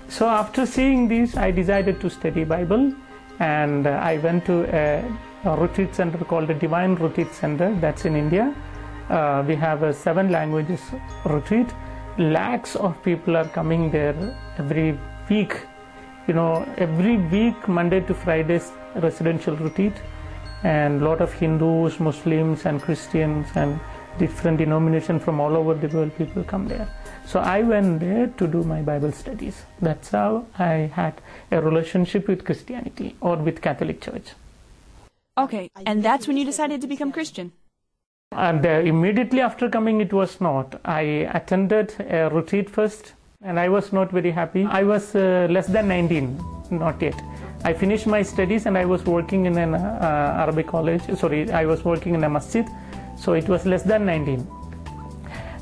So 0.08 0.26
after 0.26 0.66
seeing 0.66 1.06
this, 1.06 1.36
I 1.36 1.50
decided 1.50 2.00
to 2.00 2.10
study 2.10 2.44
Bible 2.44 2.94
and 3.38 3.86
uh, 3.86 3.90
I 3.90 4.18
went 4.18 4.44
to 4.46 4.64
a 4.74 5.04
a 5.44 5.56
retreat 5.56 5.94
center 5.94 6.18
called 6.24 6.46
the 6.48 6.54
Divine 6.54 6.94
Retreat 6.94 7.32
Center, 7.32 7.74
that's 7.80 8.04
in 8.04 8.14
India. 8.14 8.54
Uh, 9.08 9.44
we 9.46 9.56
have 9.56 9.82
a 9.82 9.92
seven 9.92 10.30
languages 10.30 10.80
retreat. 11.24 11.66
Lakhs 12.18 12.76
of 12.76 13.02
people 13.02 13.36
are 13.36 13.48
coming 13.48 13.90
there 13.90 14.14
every 14.58 14.98
week. 15.28 15.56
You 16.28 16.34
know, 16.34 16.64
every 16.78 17.16
week, 17.16 17.66
Monday 17.66 18.00
to 18.00 18.14
Fridays, 18.14 18.70
residential 18.94 19.56
retreat, 19.56 19.94
and 20.62 21.02
a 21.02 21.04
lot 21.04 21.20
of 21.20 21.32
Hindus, 21.32 21.98
Muslims, 21.98 22.64
and 22.64 22.80
Christians, 22.80 23.48
and 23.56 23.80
different 24.18 24.58
denominations 24.58 25.24
from 25.24 25.40
all 25.40 25.56
over 25.56 25.74
the 25.74 25.88
world. 25.88 26.16
People 26.16 26.44
come 26.44 26.68
there. 26.68 26.88
So 27.26 27.40
I 27.40 27.62
went 27.62 27.98
there 27.98 28.28
to 28.28 28.46
do 28.46 28.62
my 28.62 28.82
Bible 28.82 29.10
studies. 29.10 29.64
That's 29.80 30.10
how 30.10 30.46
I 30.58 30.90
had 30.94 31.20
a 31.50 31.60
relationship 31.60 32.28
with 32.28 32.44
Christianity 32.44 33.16
or 33.20 33.36
with 33.36 33.60
Catholic 33.60 34.00
Church. 34.00 34.34
Okay, 35.38 35.70
and 35.86 36.02
that's 36.04 36.28
when 36.28 36.36
you 36.36 36.44
decided 36.44 36.80
to 36.82 36.86
become 36.86 37.10
Christian. 37.10 37.52
And 38.32 38.64
uh, 38.64 38.68
immediately 38.68 39.40
after 39.40 39.68
coming, 39.68 40.00
it 40.00 40.12
was 40.12 40.40
not. 40.40 40.80
I 40.84 41.00
attended 41.32 41.94
a 42.00 42.28
retreat 42.28 42.68
first, 42.68 43.14
and 43.42 43.58
I 43.58 43.68
was 43.68 43.92
not 43.92 44.10
very 44.10 44.30
happy. 44.30 44.64
I 44.64 44.82
was 44.82 45.14
uh, 45.14 45.46
less 45.50 45.66
than 45.66 45.88
19, 45.88 46.38
not 46.70 47.00
yet. 47.00 47.18
I 47.64 47.72
finished 47.72 48.06
my 48.06 48.22
studies 48.22 48.66
and 48.66 48.76
I 48.76 48.84
was 48.84 49.04
working 49.04 49.46
in 49.46 49.56
an 49.56 49.74
uh, 49.74 50.36
Arabic 50.38 50.66
college. 50.66 51.02
Sorry, 51.16 51.50
I 51.50 51.64
was 51.64 51.84
working 51.84 52.14
in 52.14 52.24
a 52.24 52.28
masjid, 52.28 52.66
so 53.16 53.34
it 53.34 53.48
was 53.48 53.64
less 53.64 53.84
than 53.84 54.04
19. 54.04 54.46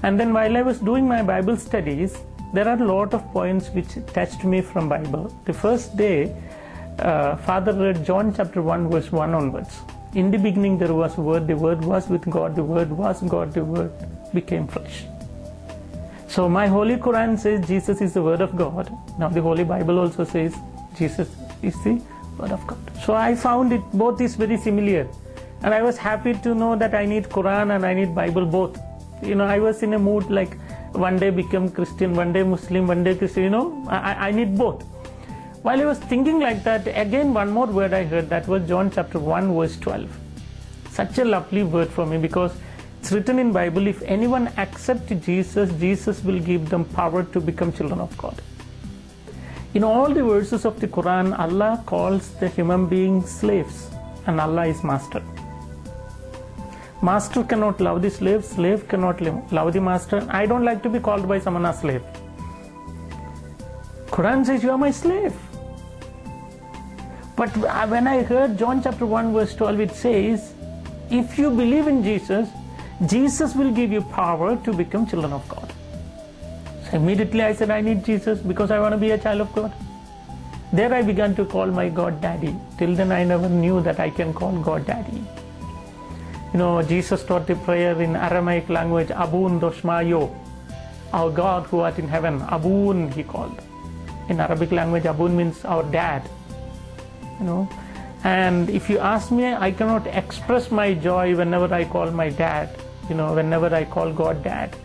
And 0.02 0.18
then 0.18 0.32
while 0.32 0.56
I 0.56 0.62
was 0.62 0.78
doing 0.78 1.06
my 1.06 1.22
Bible 1.22 1.56
studies, 1.56 2.16
there 2.54 2.66
are 2.66 2.80
a 2.80 2.84
lot 2.84 3.14
of 3.14 3.22
points 3.32 3.68
which 3.68 3.98
touched 4.14 4.44
me 4.44 4.62
from 4.62 4.88
Bible. 4.88 5.32
The 5.44 5.52
first 5.52 5.96
day, 5.96 6.34
uh, 7.00 7.36
Father 7.36 7.72
read 7.72 8.04
John 8.04 8.34
chapter 8.34 8.62
1 8.62 8.90
verse 8.90 9.10
1 9.10 9.34
onwards. 9.34 9.80
In 10.14 10.30
the 10.30 10.38
beginning 10.38 10.78
there 10.78 10.94
was 10.94 11.16
word, 11.16 11.46
the 11.46 11.56
word 11.56 11.84
was 11.84 12.08
with 12.08 12.28
God, 12.28 12.56
the 12.56 12.64
word 12.64 12.90
was 12.90 13.22
God, 13.22 13.52
the 13.52 13.64
word 13.64 13.92
became 14.34 14.66
flesh. 14.66 15.04
So 16.28 16.48
my 16.48 16.66
Holy 16.66 16.96
Quran 16.96 17.38
says 17.38 17.66
Jesus 17.66 18.00
is 18.00 18.14
the 18.14 18.22
word 18.22 18.40
of 18.40 18.56
God. 18.56 18.90
Now 19.18 19.28
the 19.28 19.42
Holy 19.42 19.64
Bible 19.64 19.98
also 19.98 20.24
says 20.24 20.54
Jesus 20.96 21.28
is 21.62 21.82
the 21.84 22.00
word 22.38 22.52
of 22.52 22.66
God. 22.66 22.78
So 23.04 23.14
I 23.14 23.34
found 23.34 23.72
it 23.72 23.82
both 23.92 24.20
is 24.20 24.36
very 24.36 24.56
similar. 24.56 25.08
And 25.62 25.74
I 25.74 25.82
was 25.82 25.96
happy 25.98 26.34
to 26.34 26.54
know 26.54 26.76
that 26.76 26.94
I 26.94 27.04
need 27.04 27.24
Quran 27.24 27.74
and 27.74 27.84
I 27.84 27.94
need 27.94 28.14
Bible 28.14 28.46
both. 28.46 28.78
You 29.22 29.34
know, 29.34 29.44
I 29.44 29.58
was 29.58 29.82
in 29.82 29.92
a 29.94 29.98
mood 29.98 30.30
like 30.30 30.56
one 30.92 31.18
day 31.18 31.30
become 31.30 31.68
Christian, 31.68 32.14
one 32.14 32.32
day 32.32 32.42
Muslim, 32.42 32.86
one 32.86 33.04
day 33.04 33.14
Christian, 33.14 33.44
you 33.44 33.50
know, 33.50 33.84
I, 33.88 34.28
I 34.28 34.30
need 34.30 34.56
both. 34.56 34.84
While 35.62 35.82
I 35.82 35.84
was 35.84 35.98
thinking 35.98 36.40
like 36.40 36.64
that, 36.64 36.86
again 36.88 37.34
one 37.34 37.50
more 37.50 37.66
word 37.66 37.92
I 37.92 38.04
heard 38.04 38.30
that 38.30 38.48
was 38.48 38.66
John 38.66 38.90
chapter 38.90 39.18
1 39.18 39.54
verse 39.54 39.76
12. 39.76 40.08
Such 40.88 41.18
a 41.18 41.24
lovely 41.24 41.64
word 41.64 41.90
for 41.90 42.06
me 42.06 42.16
because 42.16 42.52
it's 42.98 43.12
written 43.12 43.38
in 43.38 43.52
Bible 43.52 43.86
if 43.86 44.00
anyone 44.00 44.48
accepts 44.56 45.12
Jesus, 45.26 45.70
Jesus 45.78 46.24
will 46.24 46.38
give 46.38 46.70
them 46.70 46.86
power 46.86 47.24
to 47.24 47.40
become 47.40 47.74
children 47.74 48.00
of 48.00 48.16
God. 48.16 48.40
In 49.74 49.84
all 49.84 50.08
the 50.14 50.24
verses 50.24 50.64
of 50.64 50.80
the 50.80 50.88
Quran, 50.88 51.38
Allah 51.38 51.82
calls 51.84 52.30
the 52.36 52.48
human 52.48 52.86
beings 52.86 53.30
slaves 53.30 53.90
and 54.26 54.40
Allah 54.40 54.66
is 54.66 54.82
master. 54.82 55.22
Master 57.02 57.44
cannot 57.44 57.82
love 57.82 58.00
the 58.00 58.10
slave, 58.10 58.46
slave 58.46 58.88
cannot 58.88 59.20
love 59.52 59.74
the 59.74 59.80
master. 59.82 60.26
I 60.30 60.46
don't 60.46 60.64
like 60.64 60.82
to 60.84 60.88
be 60.88 61.00
called 61.00 61.28
by 61.28 61.38
someone 61.38 61.66
a 61.66 61.74
slave. 61.74 62.02
Quran 64.06 64.46
says 64.46 64.62
you 64.62 64.70
are 64.70 64.78
my 64.78 64.90
slave. 64.90 65.34
But 67.36 67.56
when 67.56 68.06
I 68.06 68.22
heard 68.22 68.58
John 68.58 68.82
chapter 68.82 69.06
1 69.06 69.32
verse 69.32 69.54
12 69.54 69.80
it 69.80 69.90
says 69.92 70.52
if 71.10 71.38
you 71.38 71.50
believe 71.50 71.88
in 71.88 72.02
Jesus, 72.04 72.48
Jesus 73.06 73.54
will 73.54 73.72
give 73.72 73.90
you 73.90 74.02
power 74.02 74.56
to 74.64 74.72
become 74.72 75.06
children 75.06 75.32
of 75.32 75.48
God. 75.48 75.72
So 76.84 76.96
immediately 76.96 77.42
I 77.42 77.52
said 77.54 77.70
I 77.70 77.80
need 77.80 78.04
Jesus 78.04 78.40
because 78.40 78.70
I 78.70 78.78
want 78.78 78.92
to 78.92 78.98
be 78.98 79.10
a 79.10 79.18
child 79.18 79.40
of 79.40 79.52
God. 79.52 79.72
There 80.72 80.94
I 80.94 81.02
began 81.02 81.34
to 81.34 81.44
call 81.44 81.66
my 81.66 81.88
God 81.88 82.20
Daddy. 82.20 82.54
Till 82.78 82.94
then 82.94 83.10
I 83.10 83.24
never 83.24 83.48
knew 83.48 83.80
that 83.82 83.98
I 83.98 84.10
can 84.10 84.32
call 84.32 84.52
God 84.60 84.86
Daddy. 84.86 85.24
You 86.52 86.58
know, 86.58 86.82
Jesus 86.82 87.24
taught 87.24 87.46
the 87.46 87.56
prayer 87.56 88.00
in 88.00 88.14
Aramaic 88.14 88.68
language, 88.68 89.08
Abun 89.08 89.60
Doshmayo, 89.60 90.32
our 91.12 91.30
God 91.30 91.66
who 91.66 91.80
art 91.80 91.98
in 91.98 92.06
heaven. 92.06 92.40
Abun, 92.40 93.12
he 93.12 93.24
called. 93.24 93.60
In 94.28 94.40
Arabic 94.40 94.70
language, 94.70 95.04
Abun 95.04 95.32
means 95.32 95.64
our 95.64 95.82
dad. 95.82 96.28
You 97.40 97.46
know, 97.46 97.68
and 98.22 98.70
if 98.70 98.88
you 98.90 98.98
ask 98.98 99.30
me, 99.30 99.52
I 99.52 99.72
cannot 99.72 100.06
express 100.06 100.70
my 100.70 100.94
joy 100.94 101.34
whenever 101.34 101.72
I 101.74 101.84
call 101.84 102.10
my 102.10 102.28
dad. 102.28 102.70
You 103.08 103.16
know, 103.16 103.34
whenever 103.34 103.74
I 103.74 103.84
call 103.84 104.12
God 104.12 104.44
dad. 104.44 104.76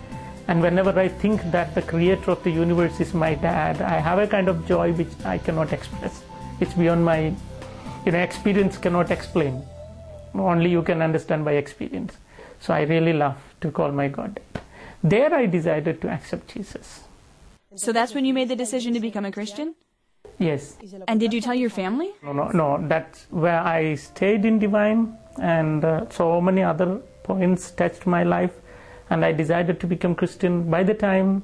And 0.48 0.62
whenever 0.62 0.98
I 1.00 1.08
think 1.08 1.44
that 1.52 1.76
the 1.76 1.82
creator 1.82 2.32
of 2.32 2.44
the 2.44 2.52
universe 2.52 3.00
is 3.00 3.14
my 3.14 3.36
dad, 3.36 3.82
I 3.82 4.00
have 4.00 4.20
a 4.20 4.28
kind 4.28 4.48
of 4.48 4.66
joy 4.68 4.94
which 4.94 5.14
I 5.26 5.38
cannot 5.38 5.74
express. 5.74 6.24
It's 6.60 6.74
beyond 6.74 7.04
my, 7.04 7.34
you 8.06 8.12
know, 8.12 8.20
experience 8.20 8.78
cannot 8.78 9.12
explain 9.12 9.64
only 10.40 10.70
you 10.70 10.82
can 10.82 11.02
understand 11.02 11.46
by 11.46 11.54
experience. 11.54 12.18
So 12.60 12.74
I 12.74 12.82
really 12.82 13.14
love 13.14 13.38
to 13.62 13.72
call 13.72 13.92
my 13.92 14.08
God. 14.08 14.36
dad. 14.36 14.62
There 15.04 15.34
I 15.34 15.46
decided 15.46 16.02
to 16.02 16.10
accept 16.10 16.54
Jesus. 16.54 17.02
So 17.76 17.92
that's 17.92 18.14
when 18.14 18.26
you 18.26 18.34
made 18.34 18.50
the 18.50 18.56
decision 18.56 18.94
to 18.94 19.00
become 19.00 19.26
a 19.26 19.32
Christian? 19.32 19.76
Yes. 20.38 20.76
And 21.08 21.20
did 21.20 21.34
you 21.34 21.42
tell 21.42 21.56
your 21.56 21.70
family? 21.70 22.12
No, 22.22 22.34
no, 22.34 22.50
no. 22.50 22.88
That's 22.88 23.26
where 23.30 23.60
I 23.60 23.96
stayed 23.96 24.44
in 24.46 24.60
Divine, 24.60 25.18
and 25.42 25.86
uh, 25.86 26.10
so 26.10 26.42
many 26.42 26.62
other 26.62 26.98
points 27.24 27.72
touched 27.72 28.06
my 28.06 28.24
life, 28.24 28.52
and 29.10 29.24
I 29.24 29.32
decided 29.32 29.80
to 29.80 29.88
become 29.88 30.14
Christian. 30.14 30.70
By 30.70 30.84
the 30.84 30.94
time 30.94 31.44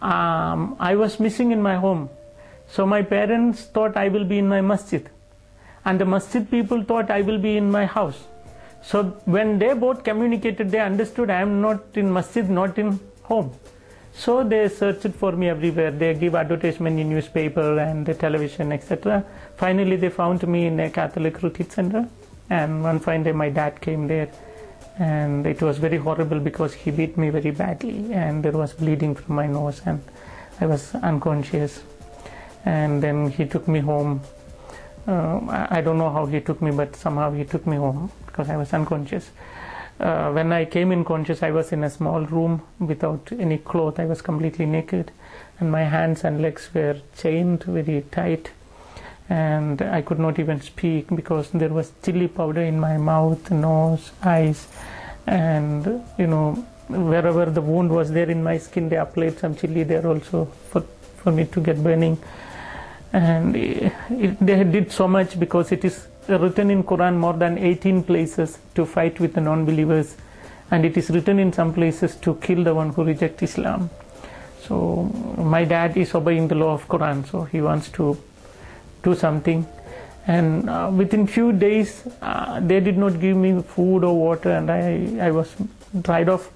um, 0.00 0.76
I 0.80 0.94
was 0.96 1.20
missing 1.20 1.52
in 1.52 1.60
my 1.60 1.76
home, 1.76 2.08
so 2.66 2.86
my 2.86 3.02
parents 3.02 3.64
thought 3.64 3.96
I 3.96 4.08
will 4.08 4.24
be 4.24 4.38
in 4.38 4.48
my 4.48 4.62
masjid, 4.62 5.08
and 5.84 6.00
the 6.00 6.06
masjid 6.06 6.50
people 6.50 6.82
thought 6.82 7.10
I 7.10 7.20
will 7.20 7.38
be 7.38 7.56
in 7.58 7.70
my 7.70 7.84
house. 7.84 8.24
So 8.82 9.02
when 9.26 9.58
they 9.58 9.74
both 9.74 10.02
communicated, 10.02 10.70
they 10.70 10.80
understood 10.80 11.28
I 11.28 11.42
am 11.42 11.60
not 11.60 11.82
in 11.94 12.10
masjid, 12.10 12.48
not 12.48 12.78
in 12.78 12.98
home. 13.24 13.52
So 14.12 14.42
they 14.44 14.68
searched 14.68 15.08
for 15.14 15.32
me 15.32 15.48
everywhere. 15.48 15.90
They 15.90 16.14
give 16.14 16.34
advertisement 16.34 16.98
in 16.98 17.08
newspaper 17.08 17.78
and 17.78 18.04
the 18.04 18.14
television, 18.14 18.72
etc. 18.72 19.24
Finally, 19.56 19.96
they 19.96 20.10
found 20.10 20.46
me 20.46 20.66
in 20.66 20.78
a 20.80 20.90
Catholic 20.90 21.42
retreat 21.42 21.72
center. 21.72 22.08
And 22.50 22.82
one 22.82 22.98
fine 22.98 23.22
day, 23.22 23.32
my 23.32 23.48
dad 23.48 23.80
came 23.80 24.08
there, 24.08 24.28
and 24.98 25.46
it 25.46 25.62
was 25.62 25.78
very 25.78 25.96
horrible 25.96 26.40
because 26.40 26.74
he 26.74 26.90
beat 26.90 27.16
me 27.16 27.30
very 27.30 27.52
badly, 27.52 28.12
and 28.12 28.42
there 28.42 28.52
was 28.52 28.72
bleeding 28.72 29.14
from 29.14 29.36
my 29.36 29.46
nose, 29.46 29.80
and 29.86 30.02
I 30.60 30.66
was 30.66 30.94
unconscious. 30.96 31.82
And 32.64 33.00
then 33.02 33.30
he 33.30 33.46
took 33.46 33.68
me 33.68 33.78
home. 33.78 34.20
Uh, 35.06 35.66
I 35.70 35.80
don't 35.80 35.96
know 35.96 36.10
how 36.10 36.26
he 36.26 36.40
took 36.40 36.60
me, 36.60 36.72
but 36.72 36.96
somehow 36.96 37.30
he 37.32 37.44
took 37.44 37.66
me 37.66 37.76
home 37.76 38.10
because 38.26 38.50
I 38.50 38.56
was 38.56 38.72
unconscious. 38.72 39.30
Uh, 40.00 40.32
when 40.32 40.50
I 40.50 40.64
came 40.64 40.92
in 40.92 41.04
conscious, 41.04 41.42
I 41.42 41.50
was 41.50 41.72
in 41.72 41.84
a 41.84 41.90
small 41.90 42.22
room 42.22 42.62
without 42.78 43.30
any 43.38 43.58
cloth. 43.58 44.00
I 44.00 44.06
was 44.06 44.22
completely 44.22 44.64
naked, 44.64 45.12
and 45.58 45.70
my 45.70 45.82
hands 45.82 46.24
and 46.24 46.40
legs 46.40 46.70
were 46.72 46.96
chained 47.18 47.64
very 47.64 48.02
tight, 48.10 48.50
and 49.28 49.82
I 49.82 50.00
could 50.00 50.18
not 50.18 50.38
even 50.38 50.62
speak 50.62 51.14
because 51.14 51.50
there 51.50 51.68
was 51.68 51.92
chili 52.02 52.28
powder 52.28 52.62
in 52.62 52.80
my 52.80 52.96
mouth, 52.96 53.50
nose, 53.50 54.12
eyes, 54.22 54.68
and 55.26 56.02
you 56.16 56.26
know 56.26 56.52
wherever 56.88 57.44
the 57.44 57.60
wound 57.60 57.90
was 57.90 58.10
there 58.10 58.30
in 58.30 58.42
my 58.42 58.56
skin, 58.56 58.88
they 58.88 58.96
applied 58.96 59.38
some 59.38 59.54
chili 59.54 59.82
there 59.82 60.06
also 60.06 60.46
for 60.70 60.80
for 61.16 61.30
me 61.30 61.44
to 61.44 61.60
get 61.60 61.84
burning, 61.84 62.16
and 63.12 63.54
it, 63.54 63.92
it, 64.08 64.40
they 64.40 64.64
did 64.64 64.90
so 64.90 65.06
much 65.06 65.38
because 65.38 65.72
it 65.72 65.84
is 65.84 66.06
written 66.38 66.70
in 66.70 66.82
Quran 66.84 67.16
more 67.16 67.32
than 67.32 67.58
18 67.58 68.02
places 68.04 68.58
to 68.74 68.84
fight 68.86 69.18
with 69.20 69.34
the 69.34 69.40
non-believers 69.40 70.16
and 70.70 70.84
it 70.84 70.96
is 70.96 71.10
written 71.10 71.38
in 71.38 71.52
some 71.52 71.72
places 71.74 72.16
to 72.16 72.34
kill 72.36 72.62
the 72.64 72.74
one 72.74 72.90
who 72.90 73.04
rejects 73.04 73.42
Islam. 73.42 73.90
So 74.62 75.04
my 75.36 75.64
dad 75.64 75.96
is 75.96 76.14
obeying 76.14 76.48
the 76.48 76.54
law 76.54 76.74
of 76.74 76.86
Quran 76.88 77.26
so 77.26 77.44
he 77.44 77.60
wants 77.60 77.88
to 77.90 78.16
do 79.02 79.14
something. 79.14 79.66
And 80.26 80.70
uh, 80.70 80.90
within 80.94 81.26
few 81.26 81.52
days 81.52 82.06
uh, 82.22 82.60
they 82.60 82.80
did 82.80 82.96
not 82.96 83.20
give 83.20 83.36
me 83.36 83.62
food 83.62 84.04
or 84.04 84.16
water 84.16 84.50
and 84.50 84.70
I, 84.70 85.26
I 85.26 85.30
was 85.30 85.54
dried 86.02 86.28
off. 86.28 86.50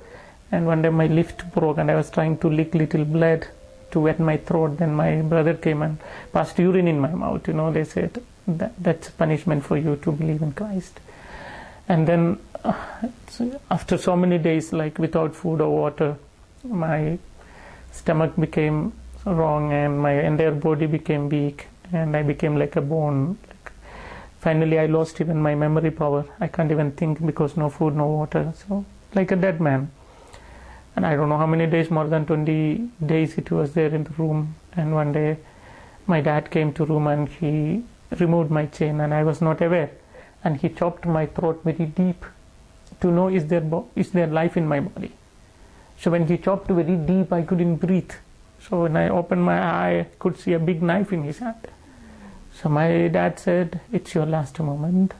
And 0.53 0.67
one 0.67 0.83
day 0.83 0.91
my 0.91 1.07
lift 1.07 1.51
broke 1.53 1.79
and 1.79 1.91
I 1.91 1.97
was 1.97 2.11
trying 2.11 2.39
to 2.39 2.49
lick 2.49 2.75
little 2.75 3.05
blood 3.05 3.49
to 3.95 4.05
wet 4.07 4.21
my 4.31 4.37
throat 4.51 4.79
then 4.83 4.95
my 5.03 5.11
brother 5.33 5.55
came 5.67 5.83
and 5.89 5.99
passed 6.37 6.63
urine 6.67 6.89
in 6.95 7.01
my 7.09 7.13
mouth 7.25 7.53
you 7.53 7.57
know 7.61 7.73
they 7.79 7.85
said 7.97 8.23
that, 8.47 8.73
that's 8.83 9.11
punishment 9.11 9.65
for 9.65 9.77
you 9.77 9.97
to 9.97 10.13
believe 10.13 10.43
in 10.43 10.53
Christ. 10.53 11.01
And 11.89 12.07
then 12.07 12.39
uh, 12.65 12.75
after 13.71 13.99
so 13.99 14.17
many 14.17 14.39
days, 14.39 14.73
like 14.73 14.99
without 14.99 15.35
food 15.35 15.61
or 15.61 15.71
water, 15.71 16.17
my 16.65 17.19
stomach 17.93 18.35
became 18.37 18.93
wrong 19.25 19.73
and 19.73 20.01
my 20.01 20.13
entire 20.13 20.53
body 20.53 20.87
became 20.87 21.29
weak 21.29 21.69
and 21.93 22.17
I 22.17 22.23
became 22.23 22.57
like 22.57 22.77
a 22.77 22.81
bone. 22.81 23.39
Like 23.49 23.73
finally, 24.41 24.79
I 24.79 24.87
lost 24.87 25.21
even 25.21 25.41
my 25.41 25.55
memory 25.55 25.91
power. 25.91 26.25
I 26.41 26.49
can't 26.49 26.71
even 26.71 26.93
think 26.93 27.25
because 27.25 27.57
no 27.57 27.69
food, 27.71 27.97
no 27.97 28.07
water. 28.07 28.53
So, 28.67 28.85
like 29.15 29.31
a 29.31 29.37
dead 29.37 29.61
man. 29.61 29.91
And 30.97 31.05
I 31.05 31.17
don't 31.17 31.29
know 31.29 31.39
how 31.39 31.47
many 31.47 31.67
days, 31.67 31.91
more 31.91 32.07
than 32.07 32.25
20 32.27 32.91
days 33.05 33.37
it 33.37 33.51
was 33.51 33.75
there 33.75 33.95
in 33.95 34.05
the 34.05 34.11
room. 34.11 34.55
And 34.77 34.95
one 34.95 35.13
day 35.13 35.39
my 36.07 36.21
dad 36.21 36.51
came 36.51 36.73
to 36.75 36.85
room 36.85 37.07
and 37.07 37.29
he 37.29 37.83
removed 38.19 38.51
my 38.51 38.67
chain 38.67 39.01
and 39.01 39.13
I 39.13 39.25
was 39.25 39.41
not 39.41 39.61
aware. 39.61 39.91
And 40.45 40.59
he 40.59 40.69
chopped 40.69 41.07
my 41.07 41.27
throat 41.27 41.63
very 41.65 41.87
deep 41.87 42.25
to 43.01 43.11
know 43.11 43.29
is 43.29 43.47
there, 43.47 43.65
is 43.97 44.11
there 44.11 44.27
life 44.27 44.57
in 44.57 44.67
my 44.67 44.81
body. 44.81 45.13
So 46.01 46.11
when 46.11 46.27
he 46.27 46.39
chopped 46.39 46.69
very 46.69 46.97
deep, 46.97 47.33
I 47.33 47.43
couldn't 47.43 47.77
breathe. 47.77 48.13
So 48.61 48.83
when 48.83 48.97
I 48.97 49.09
opened 49.09 49.45
my 49.45 49.59
eye, 49.59 49.99
I 50.01 50.07
could 50.19 50.39
see 50.39 50.53
a 50.53 50.59
big 50.59 50.83
knife 50.83 51.13
in 51.13 51.23
his 51.23 51.39
hand. 51.39 51.69
So 52.55 52.69
my 52.69 53.09
dad 53.09 53.39
said, 53.39 53.81
It's 53.93 54.15
your 54.15 54.27
last 54.27 54.59
moment, 54.61 55.13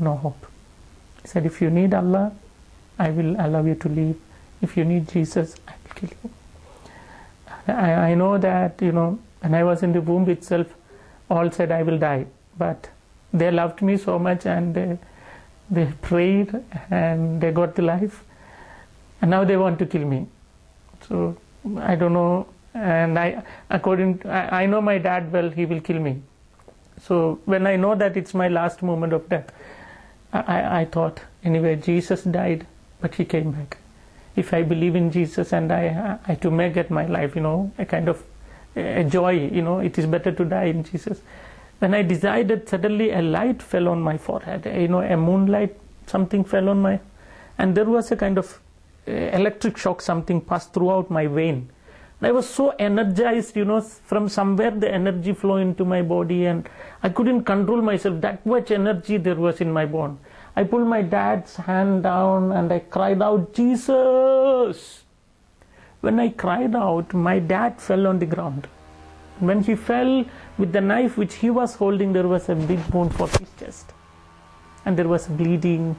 no 0.00 0.16
hope. 0.16 0.46
He 1.22 1.28
said, 1.28 1.46
If 1.46 1.60
you 1.60 1.70
need 1.70 1.94
Allah, 1.94 2.32
I 2.98 3.10
will 3.10 3.36
allow 3.38 3.62
you 3.64 3.74
to 3.74 3.88
leave. 3.88 4.20
If 4.62 4.76
you 4.76 4.84
need 4.84 5.08
Jesus, 5.08 5.54
I 5.68 5.72
will 5.82 5.94
kill 5.94 6.10
you. 6.22 6.30
I, 7.68 7.92
I 8.10 8.14
know 8.14 8.38
that, 8.38 8.80
you 8.80 8.92
know, 8.92 9.18
when 9.40 9.54
I 9.54 9.64
was 9.64 9.82
in 9.82 9.92
the 9.92 10.00
womb 10.00 10.28
itself, 10.30 10.66
all 11.30 11.50
said 11.50 11.72
I 11.72 11.82
will 11.82 11.98
die. 11.98 12.26
But 12.58 12.88
they 13.32 13.50
loved 13.50 13.82
me 13.82 13.96
so 13.96 14.18
much 14.18 14.46
and 14.46 14.74
they, 14.74 14.98
they 15.70 15.92
prayed 16.02 16.54
and 16.90 17.40
they 17.40 17.52
got 17.52 17.74
the 17.74 17.82
life. 17.82 18.22
And 19.20 19.30
now 19.30 19.44
they 19.44 19.56
want 19.56 19.78
to 19.80 19.86
kill 19.86 20.04
me. 20.04 20.26
So 21.08 21.36
I 21.78 21.96
don't 21.96 22.12
know 22.12 22.46
and 22.76 23.18
I, 23.18 23.42
according, 23.70 24.18
to, 24.18 24.30
I, 24.30 24.62
I 24.62 24.66
know 24.66 24.80
my 24.80 24.98
dad 24.98 25.32
well. 25.32 25.48
He 25.50 25.64
will 25.64 25.80
kill 25.80 25.98
me. 25.98 26.22
So 27.00 27.40
when 27.46 27.66
I 27.66 27.76
know 27.76 27.94
that 27.94 28.16
it's 28.16 28.34
my 28.34 28.48
last 28.48 28.82
moment 28.82 29.12
of 29.12 29.28
death, 29.28 29.50
I, 30.32 30.80
I 30.80 30.84
thought, 30.84 31.20
anyway, 31.42 31.76
Jesus 31.76 32.22
died, 32.24 32.66
but 33.00 33.14
he 33.14 33.24
came 33.24 33.52
back. 33.52 33.78
If 34.36 34.52
I 34.52 34.62
believe 34.62 34.94
in 34.94 35.10
Jesus 35.10 35.52
and 35.52 35.72
I, 35.72 36.18
I 36.26 36.34
to 36.36 36.50
make 36.50 36.76
it 36.76 36.90
my 36.90 37.06
life, 37.06 37.34
you 37.34 37.42
know, 37.42 37.72
a 37.78 37.84
kind 37.84 38.08
of 38.08 38.22
a 38.76 39.04
joy, 39.04 39.30
you 39.30 39.62
know, 39.62 39.80
it 39.80 39.98
is 39.98 40.06
better 40.06 40.30
to 40.30 40.44
die 40.44 40.64
in 40.64 40.84
Jesus. 40.84 41.20
When 41.78 41.94
I 41.94 42.02
decided, 42.02 42.68
suddenly 42.68 43.10
a 43.10 43.22
light 43.22 43.62
fell 43.62 43.88
on 43.88 44.00
my 44.00 44.18
forehead, 44.18 44.66
you 44.66 44.88
know, 44.88 45.00
a 45.00 45.16
moonlight, 45.16 45.76
something 46.06 46.44
fell 46.44 46.68
on 46.68 46.80
my, 46.80 47.00
and 47.58 47.74
there 47.74 47.84
was 47.84 48.12
a 48.12 48.16
kind 48.16 48.38
of 48.38 48.60
electric 49.06 49.76
shock, 49.76 50.02
something 50.02 50.40
passed 50.40 50.72
throughout 50.72 51.10
my 51.10 51.26
vein 51.26 51.70
I 52.22 52.32
was 52.32 52.48
so 52.48 52.70
energized, 52.78 53.56
you 53.56 53.66
know, 53.66 53.80
from 53.80 54.28
somewhere 54.28 54.70
the 54.70 54.90
energy 54.92 55.34
flow 55.34 55.56
into 55.56 55.84
my 55.84 56.00
body 56.00 56.46
and 56.46 56.66
I 57.02 57.10
couldn't 57.10 57.44
control 57.44 57.82
myself. 57.82 58.22
That 58.22 58.46
much 58.46 58.70
energy 58.70 59.18
there 59.18 59.34
was 59.34 59.60
in 59.60 59.70
my 59.70 59.84
bone. 59.84 60.18
I 60.56 60.64
pulled 60.64 60.88
my 60.88 61.02
dad's 61.02 61.56
hand 61.56 62.02
down 62.04 62.52
and 62.52 62.72
I 62.72 62.78
cried 62.78 63.20
out, 63.22 63.52
Jesus! 63.52 65.04
When 66.00 66.18
I 66.18 66.30
cried 66.30 66.74
out, 66.74 67.12
my 67.12 67.38
dad 67.38 67.80
fell 67.80 68.06
on 68.06 68.18
the 68.18 68.26
ground. 68.26 68.66
When 69.38 69.62
he 69.62 69.74
fell 69.74 70.24
with 70.56 70.72
the 70.72 70.80
knife 70.80 71.18
which 71.18 71.34
he 71.34 71.50
was 71.50 71.74
holding, 71.74 72.12
there 72.14 72.26
was 72.26 72.48
a 72.48 72.54
big 72.54 72.80
wound 72.86 73.14
for 73.14 73.28
his 73.28 73.50
chest. 73.60 73.92
And 74.86 74.98
there 74.98 75.08
was 75.08 75.26
bleeding 75.26 75.96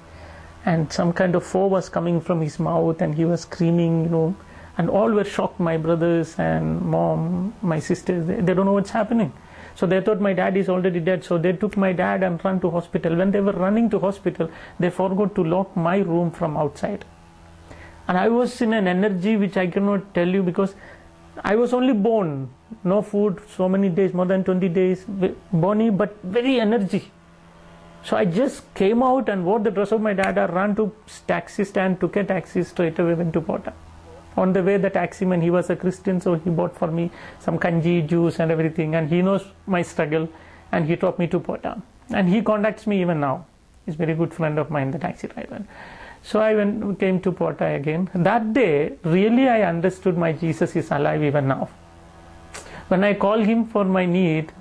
and 0.65 0.91
some 0.91 1.13
kind 1.13 1.35
of 1.35 1.45
foam 1.45 1.71
was 1.71 1.87
coming 1.87 2.19
from 2.19 2.41
his 2.41 2.59
mouth 2.59 3.01
and 3.01 3.13
he 3.13 3.25
was 3.25 3.41
screaming, 3.41 4.05
you 4.05 4.09
know 4.09 4.35
and 4.77 4.89
all 4.89 5.11
were 5.11 5.23
shocked 5.23 5.59
my 5.59 5.75
brothers 5.77 6.37
and 6.37 6.81
mom 6.81 7.53
my 7.61 7.79
sisters 7.79 8.25
they, 8.27 8.35
they, 8.35 8.53
don't 8.53 8.65
know 8.65 8.73
what's 8.73 8.91
happening 8.91 9.33
so 9.77 9.85
they 9.85 10.01
thought 10.01 10.19
my 10.19 10.33
dad 10.33 10.57
is 10.57 10.69
already 10.69 10.99
dead. 10.99 11.23
So 11.23 11.37
they 11.37 11.53
took 11.53 11.77
my 11.77 11.93
dad 11.93 12.23
and 12.23 12.43
ran 12.43 12.59
to 12.61 12.71
hospital. 12.71 13.15
When 13.15 13.29
they 13.29 13.41
were 13.41 13.53
running 13.53 13.91
to 13.91 13.99
hospital 13.99 14.49
they 14.79 14.89
forgot 14.89 15.35
to 15.35 15.43
lock 15.43 15.77
my 15.77 15.97
room 15.97 16.31
from 16.31 16.57
outside. 16.57 17.05
And 18.07 18.17
i 18.17 18.27
was 18.27 18.59
in 18.61 18.73
an 18.73 18.87
energy 18.87 19.35
which 19.37 19.57
i 19.63 19.67
cannot 19.67 20.13
tell 20.17 20.35
you 20.37 20.41
because 20.41 20.75
i 21.43 21.55
was 21.55 21.73
only 21.73 21.93
born. 21.93 22.49
No 22.83 23.01
food 23.01 23.41
so 23.55 23.69
many 23.69 23.89
days 23.89 24.13
more 24.13 24.25
than 24.25 24.43
20 24.43 24.69
days 24.69 25.05
bony 25.53 25.89
but 25.89 26.15
very 26.23 26.59
energy. 26.59 27.11
So 28.03 28.17
I 28.17 28.25
just 28.25 28.73
came 28.73 29.03
out 29.03 29.29
and 29.29 29.45
wore 29.45 29.59
the 29.59 29.69
dress 29.69 29.91
of 29.91 30.01
my 30.01 30.13
dad. 30.13 30.37
I 30.37 30.45
ran 30.45 30.75
to 30.77 30.91
taxi 31.27 31.65
stand, 31.65 31.99
took 31.99 32.15
a 32.15 32.23
taxi 32.23 32.63
straight 32.63 32.97
away 32.97 33.13
went 33.13 33.33
to 33.33 33.41
Potta 33.41 33.73
on 34.37 34.53
the 34.53 34.63
way 34.63 34.77
the 34.77 34.89
taximan 34.89 35.41
he 35.41 35.49
was 35.49 35.69
a 35.69 35.75
christian 35.75 36.21
so 36.21 36.35
he 36.35 36.49
bought 36.49 36.75
for 36.81 36.89
me 36.97 37.09
some 37.39 37.57
kanji 37.57 38.07
juice 38.07 38.39
and 38.39 38.51
everything. 38.51 38.95
And 38.95 39.09
he 39.09 39.21
knows 39.21 39.45
my 39.65 39.81
struggle 39.81 40.29
and 40.71 40.85
he 40.85 40.95
taught 40.95 41.19
me 41.19 41.27
to 41.27 41.39
Potta 41.39 41.81
and 42.13 42.29
he 42.29 42.41
contacts 42.41 42.87
me 42.87 43.01
even 43.01 43.19
now. 43.19 43.45
He's 43.85 43.95
a 43.95 43.97
very 43.97 44.13
good 44.13 44.33
friend 44.33 44.59
of 44.59 44.69
mine 44.69 44.91
the 44.91 44.99
taxi 44.99 45.27
driver. 45.27 45.63
So 46.23 46.39
i 46.39 46.53
went 46.55 46.99
came 46.99 47.19
to 47.21 47.31
Potta 47.31 47.65
again. 47.65 48.09
That 48.13 48.53
day 48.53 48.93
really 49.03 49.49
i 49.49 49.61
understood 49.63 50.17
my 50.17 50.31
jesus 50.33 50.75
is 50.75 50.91
alive 50.91 51.23
even 51.23 51.47
now. 51.47 51.69
When 52.87 53.03
i 53.03 53.13
call 53.13 53.39
him 53.39 53.65
for 53.67 53.85
my 53.85 54.05
need 54.05 54.51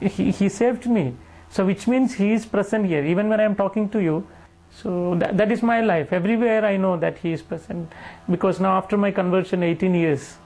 he, 0.00 0.30
he 0.30 0.48
saved 0.48 0.86
me. 0.86 1.16
So 1.50 1.66
which 1.66 1.86
means 1.86 2.14
he 2.14 2.32
is 2.32 2.46
present 2.46 2.86
here. 2.86 3.04
Even 3.04 3.28
when 3.28 3.40
i 3.40 3.44
am 3.44 3.56
talking 3.56 3.88
to 3.90 4.00
you 4.00 4.26
so 4.74 5.14
that, 5.16 5.36
that 5.36 5.52
is 5.52 5.62
my 5.62 5.80
life. 5.80 6.12
Everywhere 6.12 6.64
I 6.64 6.76
know 6.76 6.96
that 6.96 7.18
He 7.18 7.32
is 7.32 7.42
present. 7.42 7.92
Because 8.30 8.60
now 8.60 8.76
after 8.76 8.96
my 8.96 9.10
conversion, 9.10 9.62
18 9.62 9.94
years, 9.94 10.36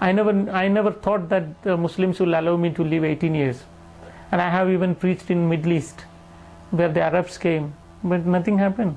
I 0.00 0.12
never, 0.12 0.50
I 0.50 0.68
never 0.68 0.92
thought 0.92 1.28
that 1.28 1.62
the 1.62 1.76
Muslims 1.76 2.20
will 2.20 2.34
allow 2.34 2.56
me 2.56 2.70
to 2.70 2.82
live 2.82 3.04
18 3.04 3.34
years. 3.34 3.62
And 4.32 4.40
I 4.40 4.48
have 4.48 4.70
even 4.70 4.94
preached 4.94 5.30
in 5.30 5.48
Middle 5.48 5.72
East, 5.72 6.04
where 6.70 6.88
the 6.88 7.02
Arabs 7.02 7.36
came, 7.36 7.74
but 8.02 8.24
nothing 8.24 8.58
happened. 8.58 8.96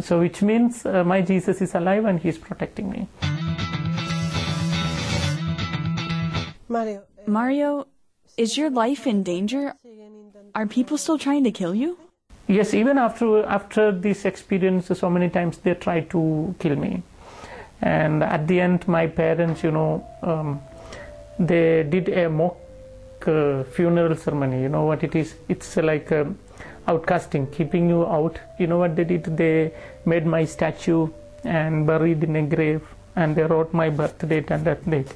So 0.00 0.20
which 0.20 0.42
means 0.42 0.86
uh, 0.86 1.04
my 1.04 1.20
Jesus 1.20 1.60
is 1.60 1.74
alive 1.74 2.04
and 2.04 2.18
He 2.18 2.28
is 2.28 2.38
protecting 2.38 2.90
me. 2.90 3.08
Mario, 6.68 7.02
Mario, 7.26 7.86
is 8.36 8.56
your 8.56 8.70
life 8.70 9.06
in 9.06 9.22
danger? 9.22 9.74
Are 10.54 10.66
people 10.66 10.98
still 10.98 11.18
trying 11.18 11.44
to 11.44 11.52
kill 11.52 11.74
you? 11.74 11.98
Yes, 12.46 12.74
even 12.74 12.98
after 12.98 13.44
after 13.44 13.92
this 13.92 14.24
experience, 14.24 14.86
so 14.98 15.10
many 15.10 15.28
times 15.30 15.58
they 15.58 15.74
tried 15.74 16.10
to 16.10 16.54
kill 16.58 16.76
me, 16.76 17.02
and 17.80 18.22
at 18.22 18.46
the 18.48 18.60
end, 18.60 18.86
my 18.88 19.06
parents, 19.06 19.62
you 19.62 19.70
know, 19.70 20.06
um, 20.22 20.60
they 21.38 21.82
did 21.82 22.08
a 22.08 22.28
mock 22.28 22.56
uh, 23.26 23.64
funeral 23.64 24.16
ceremony. 24.16 24.62
You 24.62 24.68
know 24.68 24.84
what 24.84 25.02
it 25.02 25.14
is? 25.14 25.34
It's 25.48 25.76
like 25.76 26.12
um, 26.12 26.38
outcasting, 26.86 27.52
keeping 27.52 27.88
you 27.88 28.06
out. 28.06 28.38
You 28.58 28.66
know 28.66 28.78
what 28.78 28.96
they 28.96 29.04
did? 29.04 29.24
They 29.36 29.72
made 30.04 30.26
my 30.26 30.44
statue 30.44 31.08
and 31.44 31.86
buried 31.86 32.24
in 32.24 32.36
a 32.36 32.42
grave, 32.42 32.82
and 33.16 33.36
they 33.36 33.42
wrote 33.42 33.72
my 33.72 33.90
birth 33.90 34.26
date 34.28 34.50
and 34.50 34.64
death 34.64 34.88
date 34.88 35.14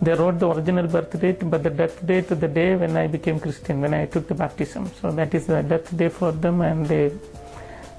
they 0.00 0.14
wrote 0.14 0.38
the 0.38 0.48
original 0.48 0.86
birth 0.86 1.18
date, 1.20 1.50
but 1.50 1.62
the 1.62 1.70
death 1.70 2.06
date, 2.06 2.28
the 2.28 2.48
day 2.48 2.76
when 2.76 2.96
I 2.96 3.08
became 3.08 3.40
Christian, 3.40 3.80
when 3.80 3.94
I 3.94 4.06
took 4.06 4.28
the 4.28 4.34
baptism. 4.34 4.90
So 5.00 5.10
that 5.10 5.34
is 5.34 5.46
the 5.46 5.62
death 5.62 5.96
day 5.96 6.08
for 6.08 6.30
them, 6.30 6.60
and 6.60 6.86
they 6.86 7.12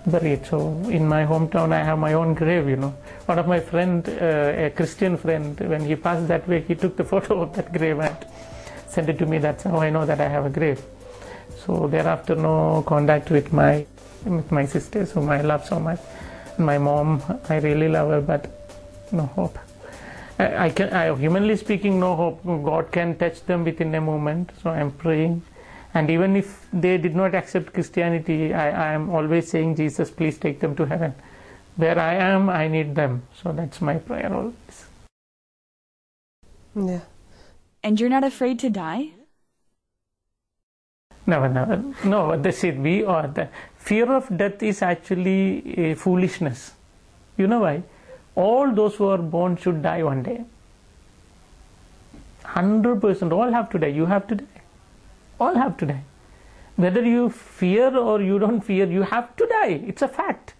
buried. 0.06 0.46
So 0.46 0.70
in 0.90 1.06
my 1.08 1.26
hometown, 1.26 1.74
I 1.74 1.84
have 1.84 2.00
my 2.00 2.14
own 2.14 2.36
grave. 2.36 2.70
You 2.70 2.78
know, 2.78 2.96
one 3.26 3.38
of 3.38 3.48
my 3.48 3.60
friend, 3.60 4.08
uh, 4.08 4.66
a 4.68 4.70
Christian 4.70 5.18
friend, 5.18 5.60
when 5.60 5.86
he 5.86 5.96
passed 5.98 6.28
that 6.30 6.48
way, 6.48 6.62
he 6.62 6.76
took 6.76 6.96
the 6.96 7.04
photo 7.12 7.42
of 7.42 7.54
that 7.56 7.74
grave 7.74 8.00
and 8.00 8.18
sent 8.88 9.10
it 9.10 9.18
to 9.20 9.26
me. 9.26 9.38
That's 9.38 9.64
how 9.64 9.78
I 9.80 9.90
know 9.90 10.06
that 10.06 10.22
I 10.22 10.30
have 10.30 10.46
a 10.46 10.50
grave. 10.50 10.82
So 11.66 11.88
thereafter, 11.88 12.36
no 12.36 12.84
contact 12.88 13.30
with 13.30 13.52
my 13.52 13.86
with 14.24 14.52
my 14.52 14.66
sisters, 14.66 15.12
whom 15.12 15.30
I 15.30 15.42
love 15.42 15.66
so 15.66 15.80
much. 15.80 16.00
My 16.58 16.78
mom, 16.78 17.22
I 17.50 17.58
really 17.60 17.90
love 17.90 18.10
her, 18.10 18.22
but 18.22 18.50
no 19.12 19.26
hope. 19.26 19.58
I 20.40 20.70
can, 20.70 20.94
I, 20.94 21.14
humanly 21.16 21.58
speaking, 21.58 22.00
no 22.00 22.16
hope. 22.16 22.46
God 22.46 22.92
can 22.92 23.18
touch 23.18 23.46
them 23.46 23.66
within 23.66 23.94
a 23.94 24.02
moment. 24.02 24.52
So 24.64 24.70
I'm 24.70 24.92
praying. 24.92 25.42
And 25.94 26.10
even 26.10 26.36
if 26.36 26.68
they 26.72 26.98
did 26.98 27.16
not 27.16 27.36
accept 27.36 27.74
Christianity, 27.74 28.54
I, 28.54 28.90
I 28.90 28.94
am 28.94 29.10
always 29.10 29.50
saying, 29.50 29.76
Jesus, 29.76 30.10
please 30.10 30.38
take 30.38 30.60
them 30.60 30.76
to 30.78 30.86
heaven. 30.86 31.14
Where 31.76 32.00
I 32.00 32.14
am, 32.16 32.50
I 32.50 32.68
need 32.68 32.96
them. 32.96 33.24
So 33.42 33.52
that's 33.52 33.82
my 33.82 33.96
prayer 33.96 34.34
always. 34.34 34.86
Yeah. 36.76 37.02
And 37.84 38.00
you're 38.00 38.10
not 38.10 38.24
afraid 38.24 38.60
to 38.60 38.70
die? 38.70 39.10
Never, 41.26 41.50
never. 41.50 41.84
No, 42.04 42.38
that's 42.38 42.64
it. 42.64 42.78
We 42.78 43.04
are 43.04 43.28
the 43.28 43.50
fear 43.78 44.12
of 44.12 44.36
death 44.36 44.64
is 44.64 44.82
actually 44.82 45.92
a 45.92 45.96
foolishness. 45.96 46.74
You 47.38 47.48
know 47.48 47.60
why? 47.60 47.84
All 48.36 48.72
those 48.72 48.96
who 48.96 49.08
are 49.10 49.18
born 49.18 49.58
should 49.58 49.82
die 49.82 50.04
one 50.04 50.24
day. 50.24 50.44
100% 52.44 53.32
all 53.32 53.52
have 53.52 53.70
to 53.72 53.80
die. 53.80 53.88
You 53.88 54.06
have 54.06 54.28
to 54.28 54.36
die. 54.36 54.62
All 55.40 55.56
have 55.56 55.78
to 55.78 55.86
die. 55.86 56.04
Whether 56.76 57.06
you 57.06 57.30
fear 57.30 57.96
or 57.96 58.22
you 58.22 58.40
don't 58.40 58.62
fear, 58.62 58.86
you 58.86 59.04
have 59.04 59.36
to 59.36 59.46
die. 59.48 59.82
It's 59.86 60.02
a 60.02 60.08
fact. 60.08 60.54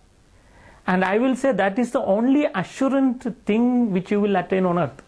And 0.86 1.06
I 1.06 1.18
will 1.18 1.36
say 1.36 1.52
that 1.52 1.80
is 1.80 1.92
the 1.92 2.02
only 2.02 2.46
assurance 2.46 3.28
thing 3.46 3.92
which 3.92 4.12
you 4.12 4.20
will 4.20 4.36
attain 4.36 4.66
on 4.66 4.80
earth. 4.80 5.02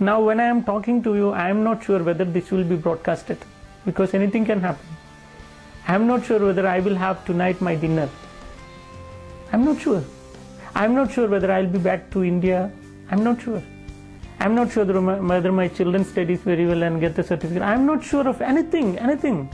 Now, 0.00 0.20
when 0.20 0.40
I 0.40 0.44
am 0.44 0.64
talking 0.64 1.02
to 1.04 1.14
you, 1.14 1.30
I 1.30 1.48
am 1.50 1.62
not 1.62 1.84
sure 1.84 2.02
whether 2.02 2.24
this 2.24 2.50
will 2.50 2.64
be 2.64 2.76
broadcasted 2.76 3.38
because 3.84 4.14
anything 4.14 4.44
can 4.44 4.60
happen. 4.60 4.86
I 5.86 5.94
am 5.94 6.06
not 6.06 6.24
sure 6.24 6.44
whether 6.44 6.66
I 6.66 6.80
will 6.80 6.96
have 6.96 7.24
tonight 7.24 7.60
my 7.60 7.74
dinner. 7.74 8.08
I 9.52 9.56
am 9.56 9.64
not 9.64 9.80
sure. 9.80 10.02
I'm 10.74 10.94
not 10.94 11.12
sure 11.12 11.28
whether 11.28 11.52
I'll 11.52 11.66
be 11.66 11.78
back 11.78 12.10
to 12.10 12.24
India. 12.24 12.70
I'm 13.10 13.22
not 13.22 13.42
sure. 13.42 13.62
I'm 14.40 14.54
not 14.54 14.72
sure 14.72 14.84
whether 14.84 15.52
my 15.52 15.68
children 15.68 16.04
studies 16.04 16.40
very 16.40 16.66
well 16.66 16.82
and 16.82 17.00
get 17.00 17.14
the 17.14 17.22
certificate. 17.22 17.62
I'm 17.62 17.86
not 17.86 18.02
sure 18.02 18.26
of 18.26 18.40
anything, 18.40 18.98
anything. 18.98 19.48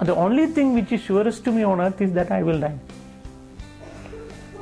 The 0.00 0.14
only 0.14 0.46
thing 0.46 0.74
which 0.74 0.92
is 0.92 1.00
surest 1.00 1.44
to 1.44 1.52
me 1.52 1.62
on 1.62 1.80
earth 1.80 2.00
is 2.00 2.12
that 2.12 2.30
I 2.30 2.42
will 2.42 2.58
die. 2.60 2.78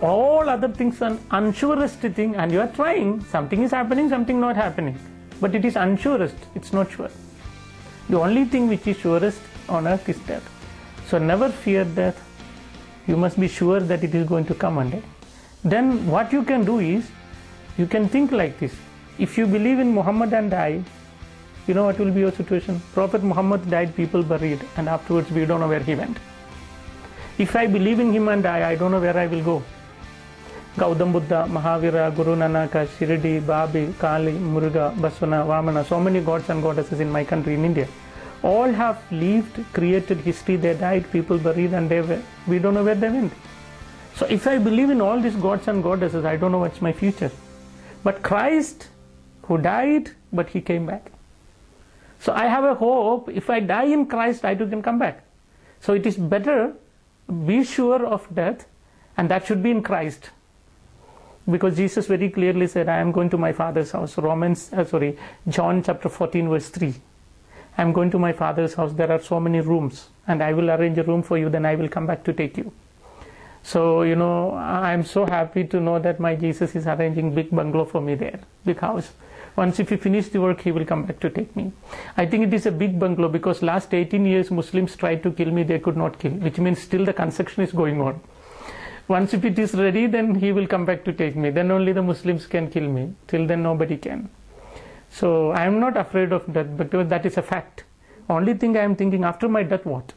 All 0.03 0.49
other 0.49 0.69
things 0.69 1.01
are 1.01 1.17
unsurest 1.31 2.01
thing, 2.01 2.37
and 2.37 2.53
you 2.53 2.61
are 2.61 2.69
trying. 2.69 3.25
Something 3.25 3.63
is 3.63 3.71
happening, 3.71 4.09
something 4.11 4.39
not 4.39 4.57
happening. 4.57 4.99
But 5.41 5.55
it 5.55 5.65
is 5.65 5.77
unsurest, 5.77 6.37
it's 6.55 6.73
not 6.73 6.91
sure. 6.91 7.11
The 8.11 8.19
only 8.21 8.45
thing 8.45 8.69
which 8.69 8.87
is 8.87 8.99
surest 8.99 9.41
on 9.69 9.87
earth 9.87 10.09
is 10.09 10.19
death. 10.21 10.47
So 11.09 11.19
never 11.19 11.49
fear 11.49 11.85
death. 11.85 12.23
You 13.07 13.17
must 13.17 13.41
be 13.41 13.49
sure 13.49 13.81
that 13.81 14.05
it 14.05 14.15
is 14.15 14.27
going 14.27 14.45
to 14.47 14.55
come 14.55 14.77
one 14.77 14.91
day. 14.91 15.03
Then 15.65 16.07
what 16.07 16.33
you 16.33 16.43
can 16.43 16.65
do 16.65 16.79
is, 16.79 17.11
you 17.79 17.87
can 17.87 18.09
think 18.09 18.33
like 18.33 18.59
this. 18.59 18.75
If 19.19 19.39
you 19.39 19.47
believe 19.47 19.79
in 19.79 19.95
Muhammad 19.95 20.35
and 20.35 20.51
die, 20.51 20.83
you 21.67 21.73
know 21.73 21.85
what 21.85 21.99
will 21.99 22.11
be 22.11 22.21
your 22.21 22.33
situation? 22.33 22.83
Prophet 22.93 23.23
Muhammad 23.23 23.71
died, 23.71 23.97
people 23.97 24.23
buried, 24.23 24.61
and 24.77 24.89
afterwards 24.89 25.31
we 25.31 25.47
don't 25.47 25.61
know 25.61 25.69
where 25.69 25.81
he 25.81 25.95
went. 25.95 26.19
If 27.39 27.57
I 27.57 27.67
believe 27.67 27.99
in 27.99 28.13
him 28.13 28.29
and 28.29 28.43
die, 28.43 28.69
I 28.69 28.75
don't 28.75 28.93
know 28.93 29.01
where 29.01 29.17
I 29.17 29.27
will 29.27 29.43
go. 29.43 29.63
Gautam 30.77 31.13
Buddha, 31.13 31.47
Mahavira, 31.49 32.15
Guru 32.15 32.37
Nanaka, 32.37 32.87
Shirdi, 32.87 33.45
Babi, 33.47 33.95
Kali, 33.99 34.33
Muruga, 34.33 34.95
Baswana, 34.97 35.47
Vamana, 35.47 35.87
so 35.87 35.99
many 35.99 36.21
gods 36.21 36.51
and 36.51 36.63
goddesses 36.63 37.01
in 37.01 37.11
my 37.11 37.25
country, 37.25 37.55
in 37.55 37.65
India. 37.65 37.89
All 38.43 38.71
have 38.71 39.01
lived, 39.11 39.65
created 39.73 40.19
history, 40.19 40.57
they 40.57 40.75
died, 40.75 41.11
people 41.11 41.39
buried, 41.39 41.73
and 41.73 41.89
they 41.89 42.03
were, 42.03 42.21
we 42.47 42.59
don't 42.59 42.75
know 42.75 42.85
where 42.85 42.95
they 42.95 43.09
went. 43.09 43.33
So 44.17 44.27
if 44.27 44.47
I 44.47 44.59
believe 44.59 44.91
in 44.91 45.01
all 45.01 45.21
these 45.21 45.35
gods 45.35 45.67
and 45.67 45.83
goddesses, 45.83 46.25
I 46.25 46.37
don't 46.37 46.53
know 46.53 46.59
what's 46.59 46.81
my 46.81 46.93
future. 46.93 47.33
But 48.05 48.23
Christ, 48.23 48.89
who 49.43 49.59
died, 49.59 50.11
but 50.33 50.51
he 50.51 50.61
came 50.61 50.87
back. 50.87 51.11
So 52.21 52.33
I 52.33 52.47
have 52.47 52.65
a 52.65 52.75
hope 52.75 53.29
if 53.29 53.51
I 53.51 53.61
die 53.61 53.85
in 53.85 54.07
Christ, 54.07 54.45
I 54.45 54.55
too 54.55 54.69
can 54.69 54.83
come 54.83 54.99
back. 54.99 55.25
So 55.81 55.95
it 55.95 56.07
is 56.07 56.17
better 56.17 56.75
be 57.47 57.65
sure 57.65 58.07
of 58.07 58.33
death, 58.35 58.67
and 59.17 59.29
that 59.31 59.47
should 59.47 59.63
be 59.63 59.71
in 59.71 59.83
Christ. 59.83 60.31
Because 61.51 61.77
Jesus 61.77 62.07
very 62.07 62.31
clearly 62.31 62.67
said, 62.67 62.89
I 62.89 62.99
am 62.99 63.13
going 63.13 63.31
to 63.31 63.39
my 63.39 63.53
Father's 63.53 63.91
house. 63.91 64.17
Romans, 64.17 64.73
uh, 64.73 64.85
sorry, 64.85 65.19
John 65.49 65.83
chapter 65.83 66.09
14, 66.09 66.49
verse 66.49 66.69
3. 66.69 66.95
I 67.77 67.83
am 67.83 67.93
going 67.93 68.11
to 68.13 68.19
my 68.19 68.33
Father's 68.33 68.75
house. 68.75 68.93
There 68.93 69.11
are 69.11 69.21
so 69.21 69.41
many 69.41 69.61
rooms, 69.61 70.09
and 70.27 70.43
I 70.43 70.53
will 70.53 70.71
arrange 70.71 70.97
a 70.99 71.03
room 71.03 71.23
for 71.23 71.37
you, 71.37 71.51
then 71.51 71.67
I 71.67 71.75
will 71.75 71.89
come 71.89 72.07
back 72.07 72.25
to 72.25 72.33
take 72.33 72.57
you. 72.57 72.73
So, 73.65 74.03
you 74.03 74.15
know, 74.15 74.55
I'm 74.55 75.05
so 75.05 75.25
happy 75.25 75.65
to 75.65 75.81
know 75.81 75.99
that 75.99 76.21
my 76.21 76.37
Jesus 76.37 76.77
is 76.77 76.87
arranging 76.87 77.35
big 77.35 77.51
bungalow 77.51 77.87
for 77.87 78.03
me 78.03 78.15
there, 78.15 78.41
big 78.65 78.79
house. 78.79 79.13
Once 79.57 79.81
if 79.81 79.89
he 79.89 79.97
finish 79.97 80.29
the 80.29 80.41
work, 80.41 80.61
he 80.61 80.71
will 80.71 80.85
come 80.85 81.05
back 81.05 81.19
to 81.21 81.31
take 81.31 81.57
me. 81.57 81.73
I 82.17 82.27
think 82.27 82.47
it 82.47 82.53
is 82.53 82.67
a 82.67 82.71
big 82.71 82.99
bungalow 82.99 83.29
because 83.29 83.63
last 83.63 83.95
18 83.95 84.27
years 84.27 84.51
Muslims 84.51 84.95
tried 84.97 85.23
to 85.23 85.31
kill 85.31 85.51
me, 85.51 85.63
they 85.63 85.79
could 85.79 85.97
not 85.97 86.19
kill, 86.19 86.33
which 86.33 86.59
means 86.59 86.81
still 86.81 87.07
the 87.07 87.15
construction 87.15 87.63
is 87.63 87.73
going 87.73 88.03
on. 88.03 88.21
Once 89.09 89.33
if 89.33 89.45
it 89.45 89.59
is 89.59 89.75
ready, 89.75 90.07
then 90.07 90.35
he 90.35 90.53
will 90.53 90.67
come 90.67 90.85
back 90.85 91.03
to 91.05 91.13
take 91.13 91.35
me. 91.35 91.51
Then 91.51 91.71
only 91.71 91.93
the 91.93 92.03
Muslims 92.03 92.47
can 92.47 92.71
kill 92.71 92.89
me. 92.89 93.15
Till 93.29 93.47
then 93.47 93.63
nobody 93.63 93.97
can. 93.97 94.29
So 95.11 95.53
I 95.53 95.65
am 95.65 95.81
not 95.81 95.97
afraid 95.97 96.33
of 96.33 96.53
death 96.53 96.77
because 96.77 97.09
that 97.09 97.25
is 97.25 97.39
a 97.39 97.43
fact. 97.43 97.85
Only 98.29 98.55
thing 98.55 98.77
I 98.77 98.81
am 98.81 98.97
thinking 98.97 99.25
after 99.25 99.49
my 99.49 99.63
death 99.63 99.87
what? 99.87 100.13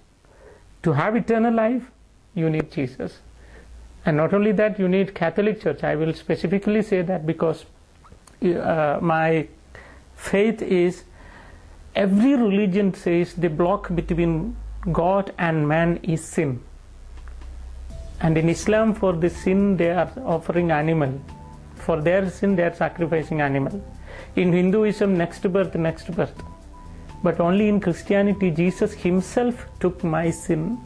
To 0.83 0.93
have 0.93 1.15
eternal 1.15 1.53
life, 1.53 1.91
you 2.33 2.49
need 2.49 2.71
Jesus. 2.71 3.19
And 4.07 4.15
not 4.15 4.33
only 4.33 4.53
that, 4.53 4.79
you 4.79 4.87
need 4.87 5.13
Catholic 5.13 5.61
Church. 5.61 5.83
I 5.83 5.97
will 5.97 6.13
specifically 6.13 6.81
say 6.81 7.01
that 7.01 7.25
because 7.25 7.65
uh, 8.41 8.99
my 9.01 9.49
faith 10.15 10.61
is 10.61 11.03
every 11.93 12.35
religion 12.35 12.93
says 12.93 13.33
the 13.33 13.49
block 13.49 13.93
between 13.93 14.55
God 14.93 15.33
and 15.37 15.67
man 15.67 15.97
is 16.03 16.23
sin. 16.23 16.61
And 18.21 18.37
in 18.37 18.47
Islam, 18.47 18.93
for 18.93 19.11
the 19.11 19.29
sin, 19.29 19.75
they 19.75 19.89
are 19.89 20.09
offering 20.23 20.71
animal. 20.71 21.19
For 21.75 21.99
their 22.01 22.29
sin, 22.29 22.55
they 22.55 22.63
are 22.63 22.73
sacrificing 22.73 23.41
animal. 23.41 23.83
In 24.37 24.53
Hinduism, 24.53 25.17
next 25.17 25.51
birth, 25.51 25.75
next 25.75 26.15
birth. 26.15 26.41
But 27.23 27.41
only 27.41 27.67
in 27.67 27.81
Christianity, 27.81 28.51
Jesus 28.51 28.93
Himself 28.93 29.65
took 29.81 30.01
my 30.01 30.29
sin 30.31 30.77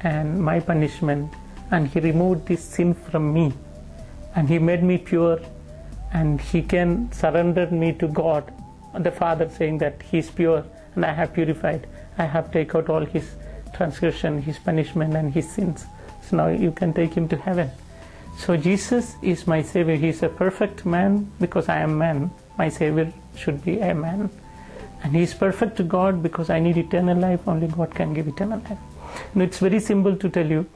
and 0.00 0.42
my 0.42 0.58
punishment, 0.58 1.32
and 1.70 1.88
He 1.88 2.00
removed 2.00 2.46
this 2.46 2.62
sin 2.62 2.94
from 2.94 3.32
me, 3.32 3.52
and 4.34 4.48
He 4.48 4.58
made 4.58 4.82
me 4.82 4.98
pure 4.98 5.40
and 6.14 6.40
he 6.40 6.62
can 6.62 7.10
surrender 7.12 7.66
me 7.66 7.92
to 7.92 8.06
God, 8.08 8.50
the 8.98 9.10
Father 9.10 9.50
saying 9.50 9.78
that 9.78 10.00
he 10.10 10.18
is 10.18 10.30
pure 10.30 10.64
and 10.94 11.04
I 11.04 11.12
have 11.12 11.34
purified. 11.34 11.88
I 12.16 12.24
have 12.24 12.52
taken 12.52 12.80
out 12.80 12.88
all 12.88 13.04
his 13.04 13.34
transgression, 13.74 14.40
his 14.40 14.58
punishment, 14.60 15.14
and 15.16 15.32
his 15.34 15.50
sins. 15.50 15.84
So 16.22 16.36
now 16.36 16.48
you 16.48 16.70
can 16.70 16.92
take 16.92 17.12
him 17.14 17.28
to 17.28 17.36
heaven. 17.36 17.68
So 18.38 18.56
Jesus 18.56 19.16
is 19.22 19.48
my 19.48 19.60
Savior. 19.60 19.96
He 19.96 20.08
is 20.08 20.22
a 20.22 20.28
perfect 20.28 20.86
man 20.86 21.30
because 21.40 21.68
I 21.68 21.80
am 21.80 21.98
man. 21.98 22.30
My 22.56 22.68
Savior 22.68 23.12
should 23.36 23.64
be 23.64 23.80
a 23.80 23.92
man. 23.92 24.30
And 25.02 25.14
he 25.16 25.22
is 25.22 25.34
perfect 25.34 25.76
to 25.78 25.82
God 25.82 26.22
because 26.22 26.48
I 26.48 26.60
need 26.60 26.76
eternal 26.76 27.18
life. 27.18 27.46
Only 27.48 27.66
God 27.66 27.92
can 27.92 28.14
give 28.14 28.28
eternal 28.28 28.60
life. 28.60 28.78
Now 29.34 29.44
it's 29.44 29.58
very 29.58 29.80
simple 29.80 30.16
to 30.16 30.28
tell 30.28 30.46
you 30.46 30.66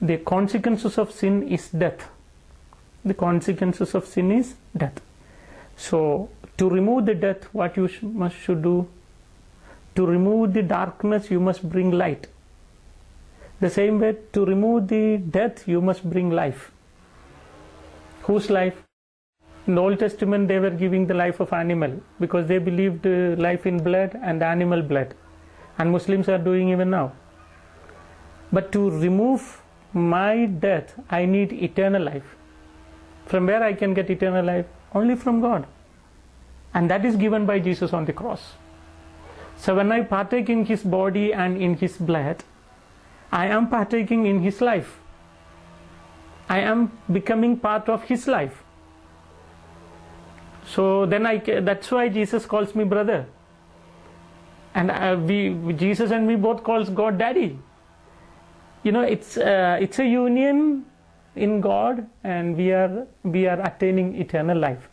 the 0.00 0.16
consequences 0.18 0.98
of 0.98 1.12
sin 1.12 1.42
is 1.48 1.68
death 1.70 2.08
the 3.04 3.14
consequences 3.14 3.94
of 3.94 4.06
sin 4.06 4.30
is 4.30 4.54
death. 4.76 5.00
So, 5.76 6.28
to 6.58 6.68
remove 6.68 7.06
the 7.06 7.14
death, 7.14 7.44
what 7.52 7.76
you 7.76 7.88
sh- 7.88 8.02
must 8.02 8.36
should 8.36 8.62
do? 8.62 8.88
To 9.96 10.06
remove 10.06 10.52
the 10.52 10.62
darkness, 10.62 11.30
you 11.30 11.40
must 11.40 11.68
bring 11.68 11.90
light. 11.90 12.26
The 13.60 13.70
same 13.70 14.00
way, 14.00 14.16
to 14.32 14.44
remove 14.44 14.88
the 14.88 15.18
death, 15.18 15.66
you 15.66 15.80
must 15.80 16.08
bring 16.08 16.30
life. 16.30 16.70
Whose 18.22 18.50
life? 18.50 18.82
In 19.66 19.74
the 19.74 19.80
Old 19.80 19.98
Testament, 19.98 20.48
they 20.48 20.58
were 20.58 20.70
giving 20.70 21.06
the 21.06 21.14
life 21.14 21.40
of 21.40 21.52
animal 21.52 22.00
because 22.18 22.46
they 22.46 22.58
believed 22.58 23.06
uh, 23.06 23.36
life 23.40 23.66
in 23.66 23.82
blood 23.82 24.18
and 24.22 24.42
animal 24.42 24.82
blood. 24.82 25.14
And 25.78 25.90
Muslims 25.90 26.28
are 26.28 26.38
doing 26.38 26.68
even 26.70 26.90
now. 26.90 27.12
But 28.52 28.72
to 28.72 28.90
remove 28.90 29.62
my 29.92 30.46
death, 30.46 30.94
I 31.10 31.26
need 31.26 31.52
eternal 31.52 32.02
life. 32.02 32.36
From 33.26 33.46
where 33.46 33.62
I 33.62 33.72
can 33.72 33.94
get 33.94 34.10
eternal 34.10 34.44
life? 34.44 34.66
Only 34.94 35.16
from 35.16 35.40
God. 35.40 35.66
And 36.74 36.90
that 36.90 37.04
is 37.04 37.16
given 37.16 37.46
by 37.46 37.58
Jesus 37.58 37.92
on 37.92 38.04
the 38.04 38.12
cross. 38.12 38.54
So 39.56 39.74
when 39.74 39.92
I 39.92 40.02
partake 40.02 40.48
in 40.48 40.64
His 40.64 40.82
body 40.82 41.32
and 41.32 41.60
in 41.60 41.76
His 41.76 41.96
blood, 41.96 42.44
I 43.32 43.46
am 43.46 43.68
partaking 43.68 44.26
in 44.26 44.40
His 44.40 44.60
life. 44.60 44.98
I 46.48 46.60
am 46.60 46.92
becoming 47.12 47.56
part 47.56 47.88
of 47.88 48.04
His 48.04 48.26
life. 48.26 48.62
So 50.66 51.06
then 51.06 51.26
I, 51.26 51.38
that's 51.38 51.90
why 51.90 52.08
Jesus 52.08 52.46
calls 52.46 52.74
me 52.74 52.84
brother. 52.84 53.26
And 54.74 54.90
uh, 54.90 55.18
we, 55.20 55.72
Jesus 55.74 56.10
and 56.10 56.26
me 56.26 56.36
both 56.36 56.62
calls 56.62 56.90
God 56.90 57.18
daddy. 57.18 57.58
You 58.82 58.92
know, 58.92 59.02
it's, 59.02 59.36
uh, 59.36 59.78
it's 59.80 59.98
a 59.98 60.06
union 60.06 60.86
in 61.36 61.60
God 61.60 62.08
and 62.24 62.56
we 62.56 62.72
are 62.72 63.06
we 63.22 63.46
are 63.46 63.60
attaining 63.60 64.16
eternal 64.20 64.58
life. 64.58 64.88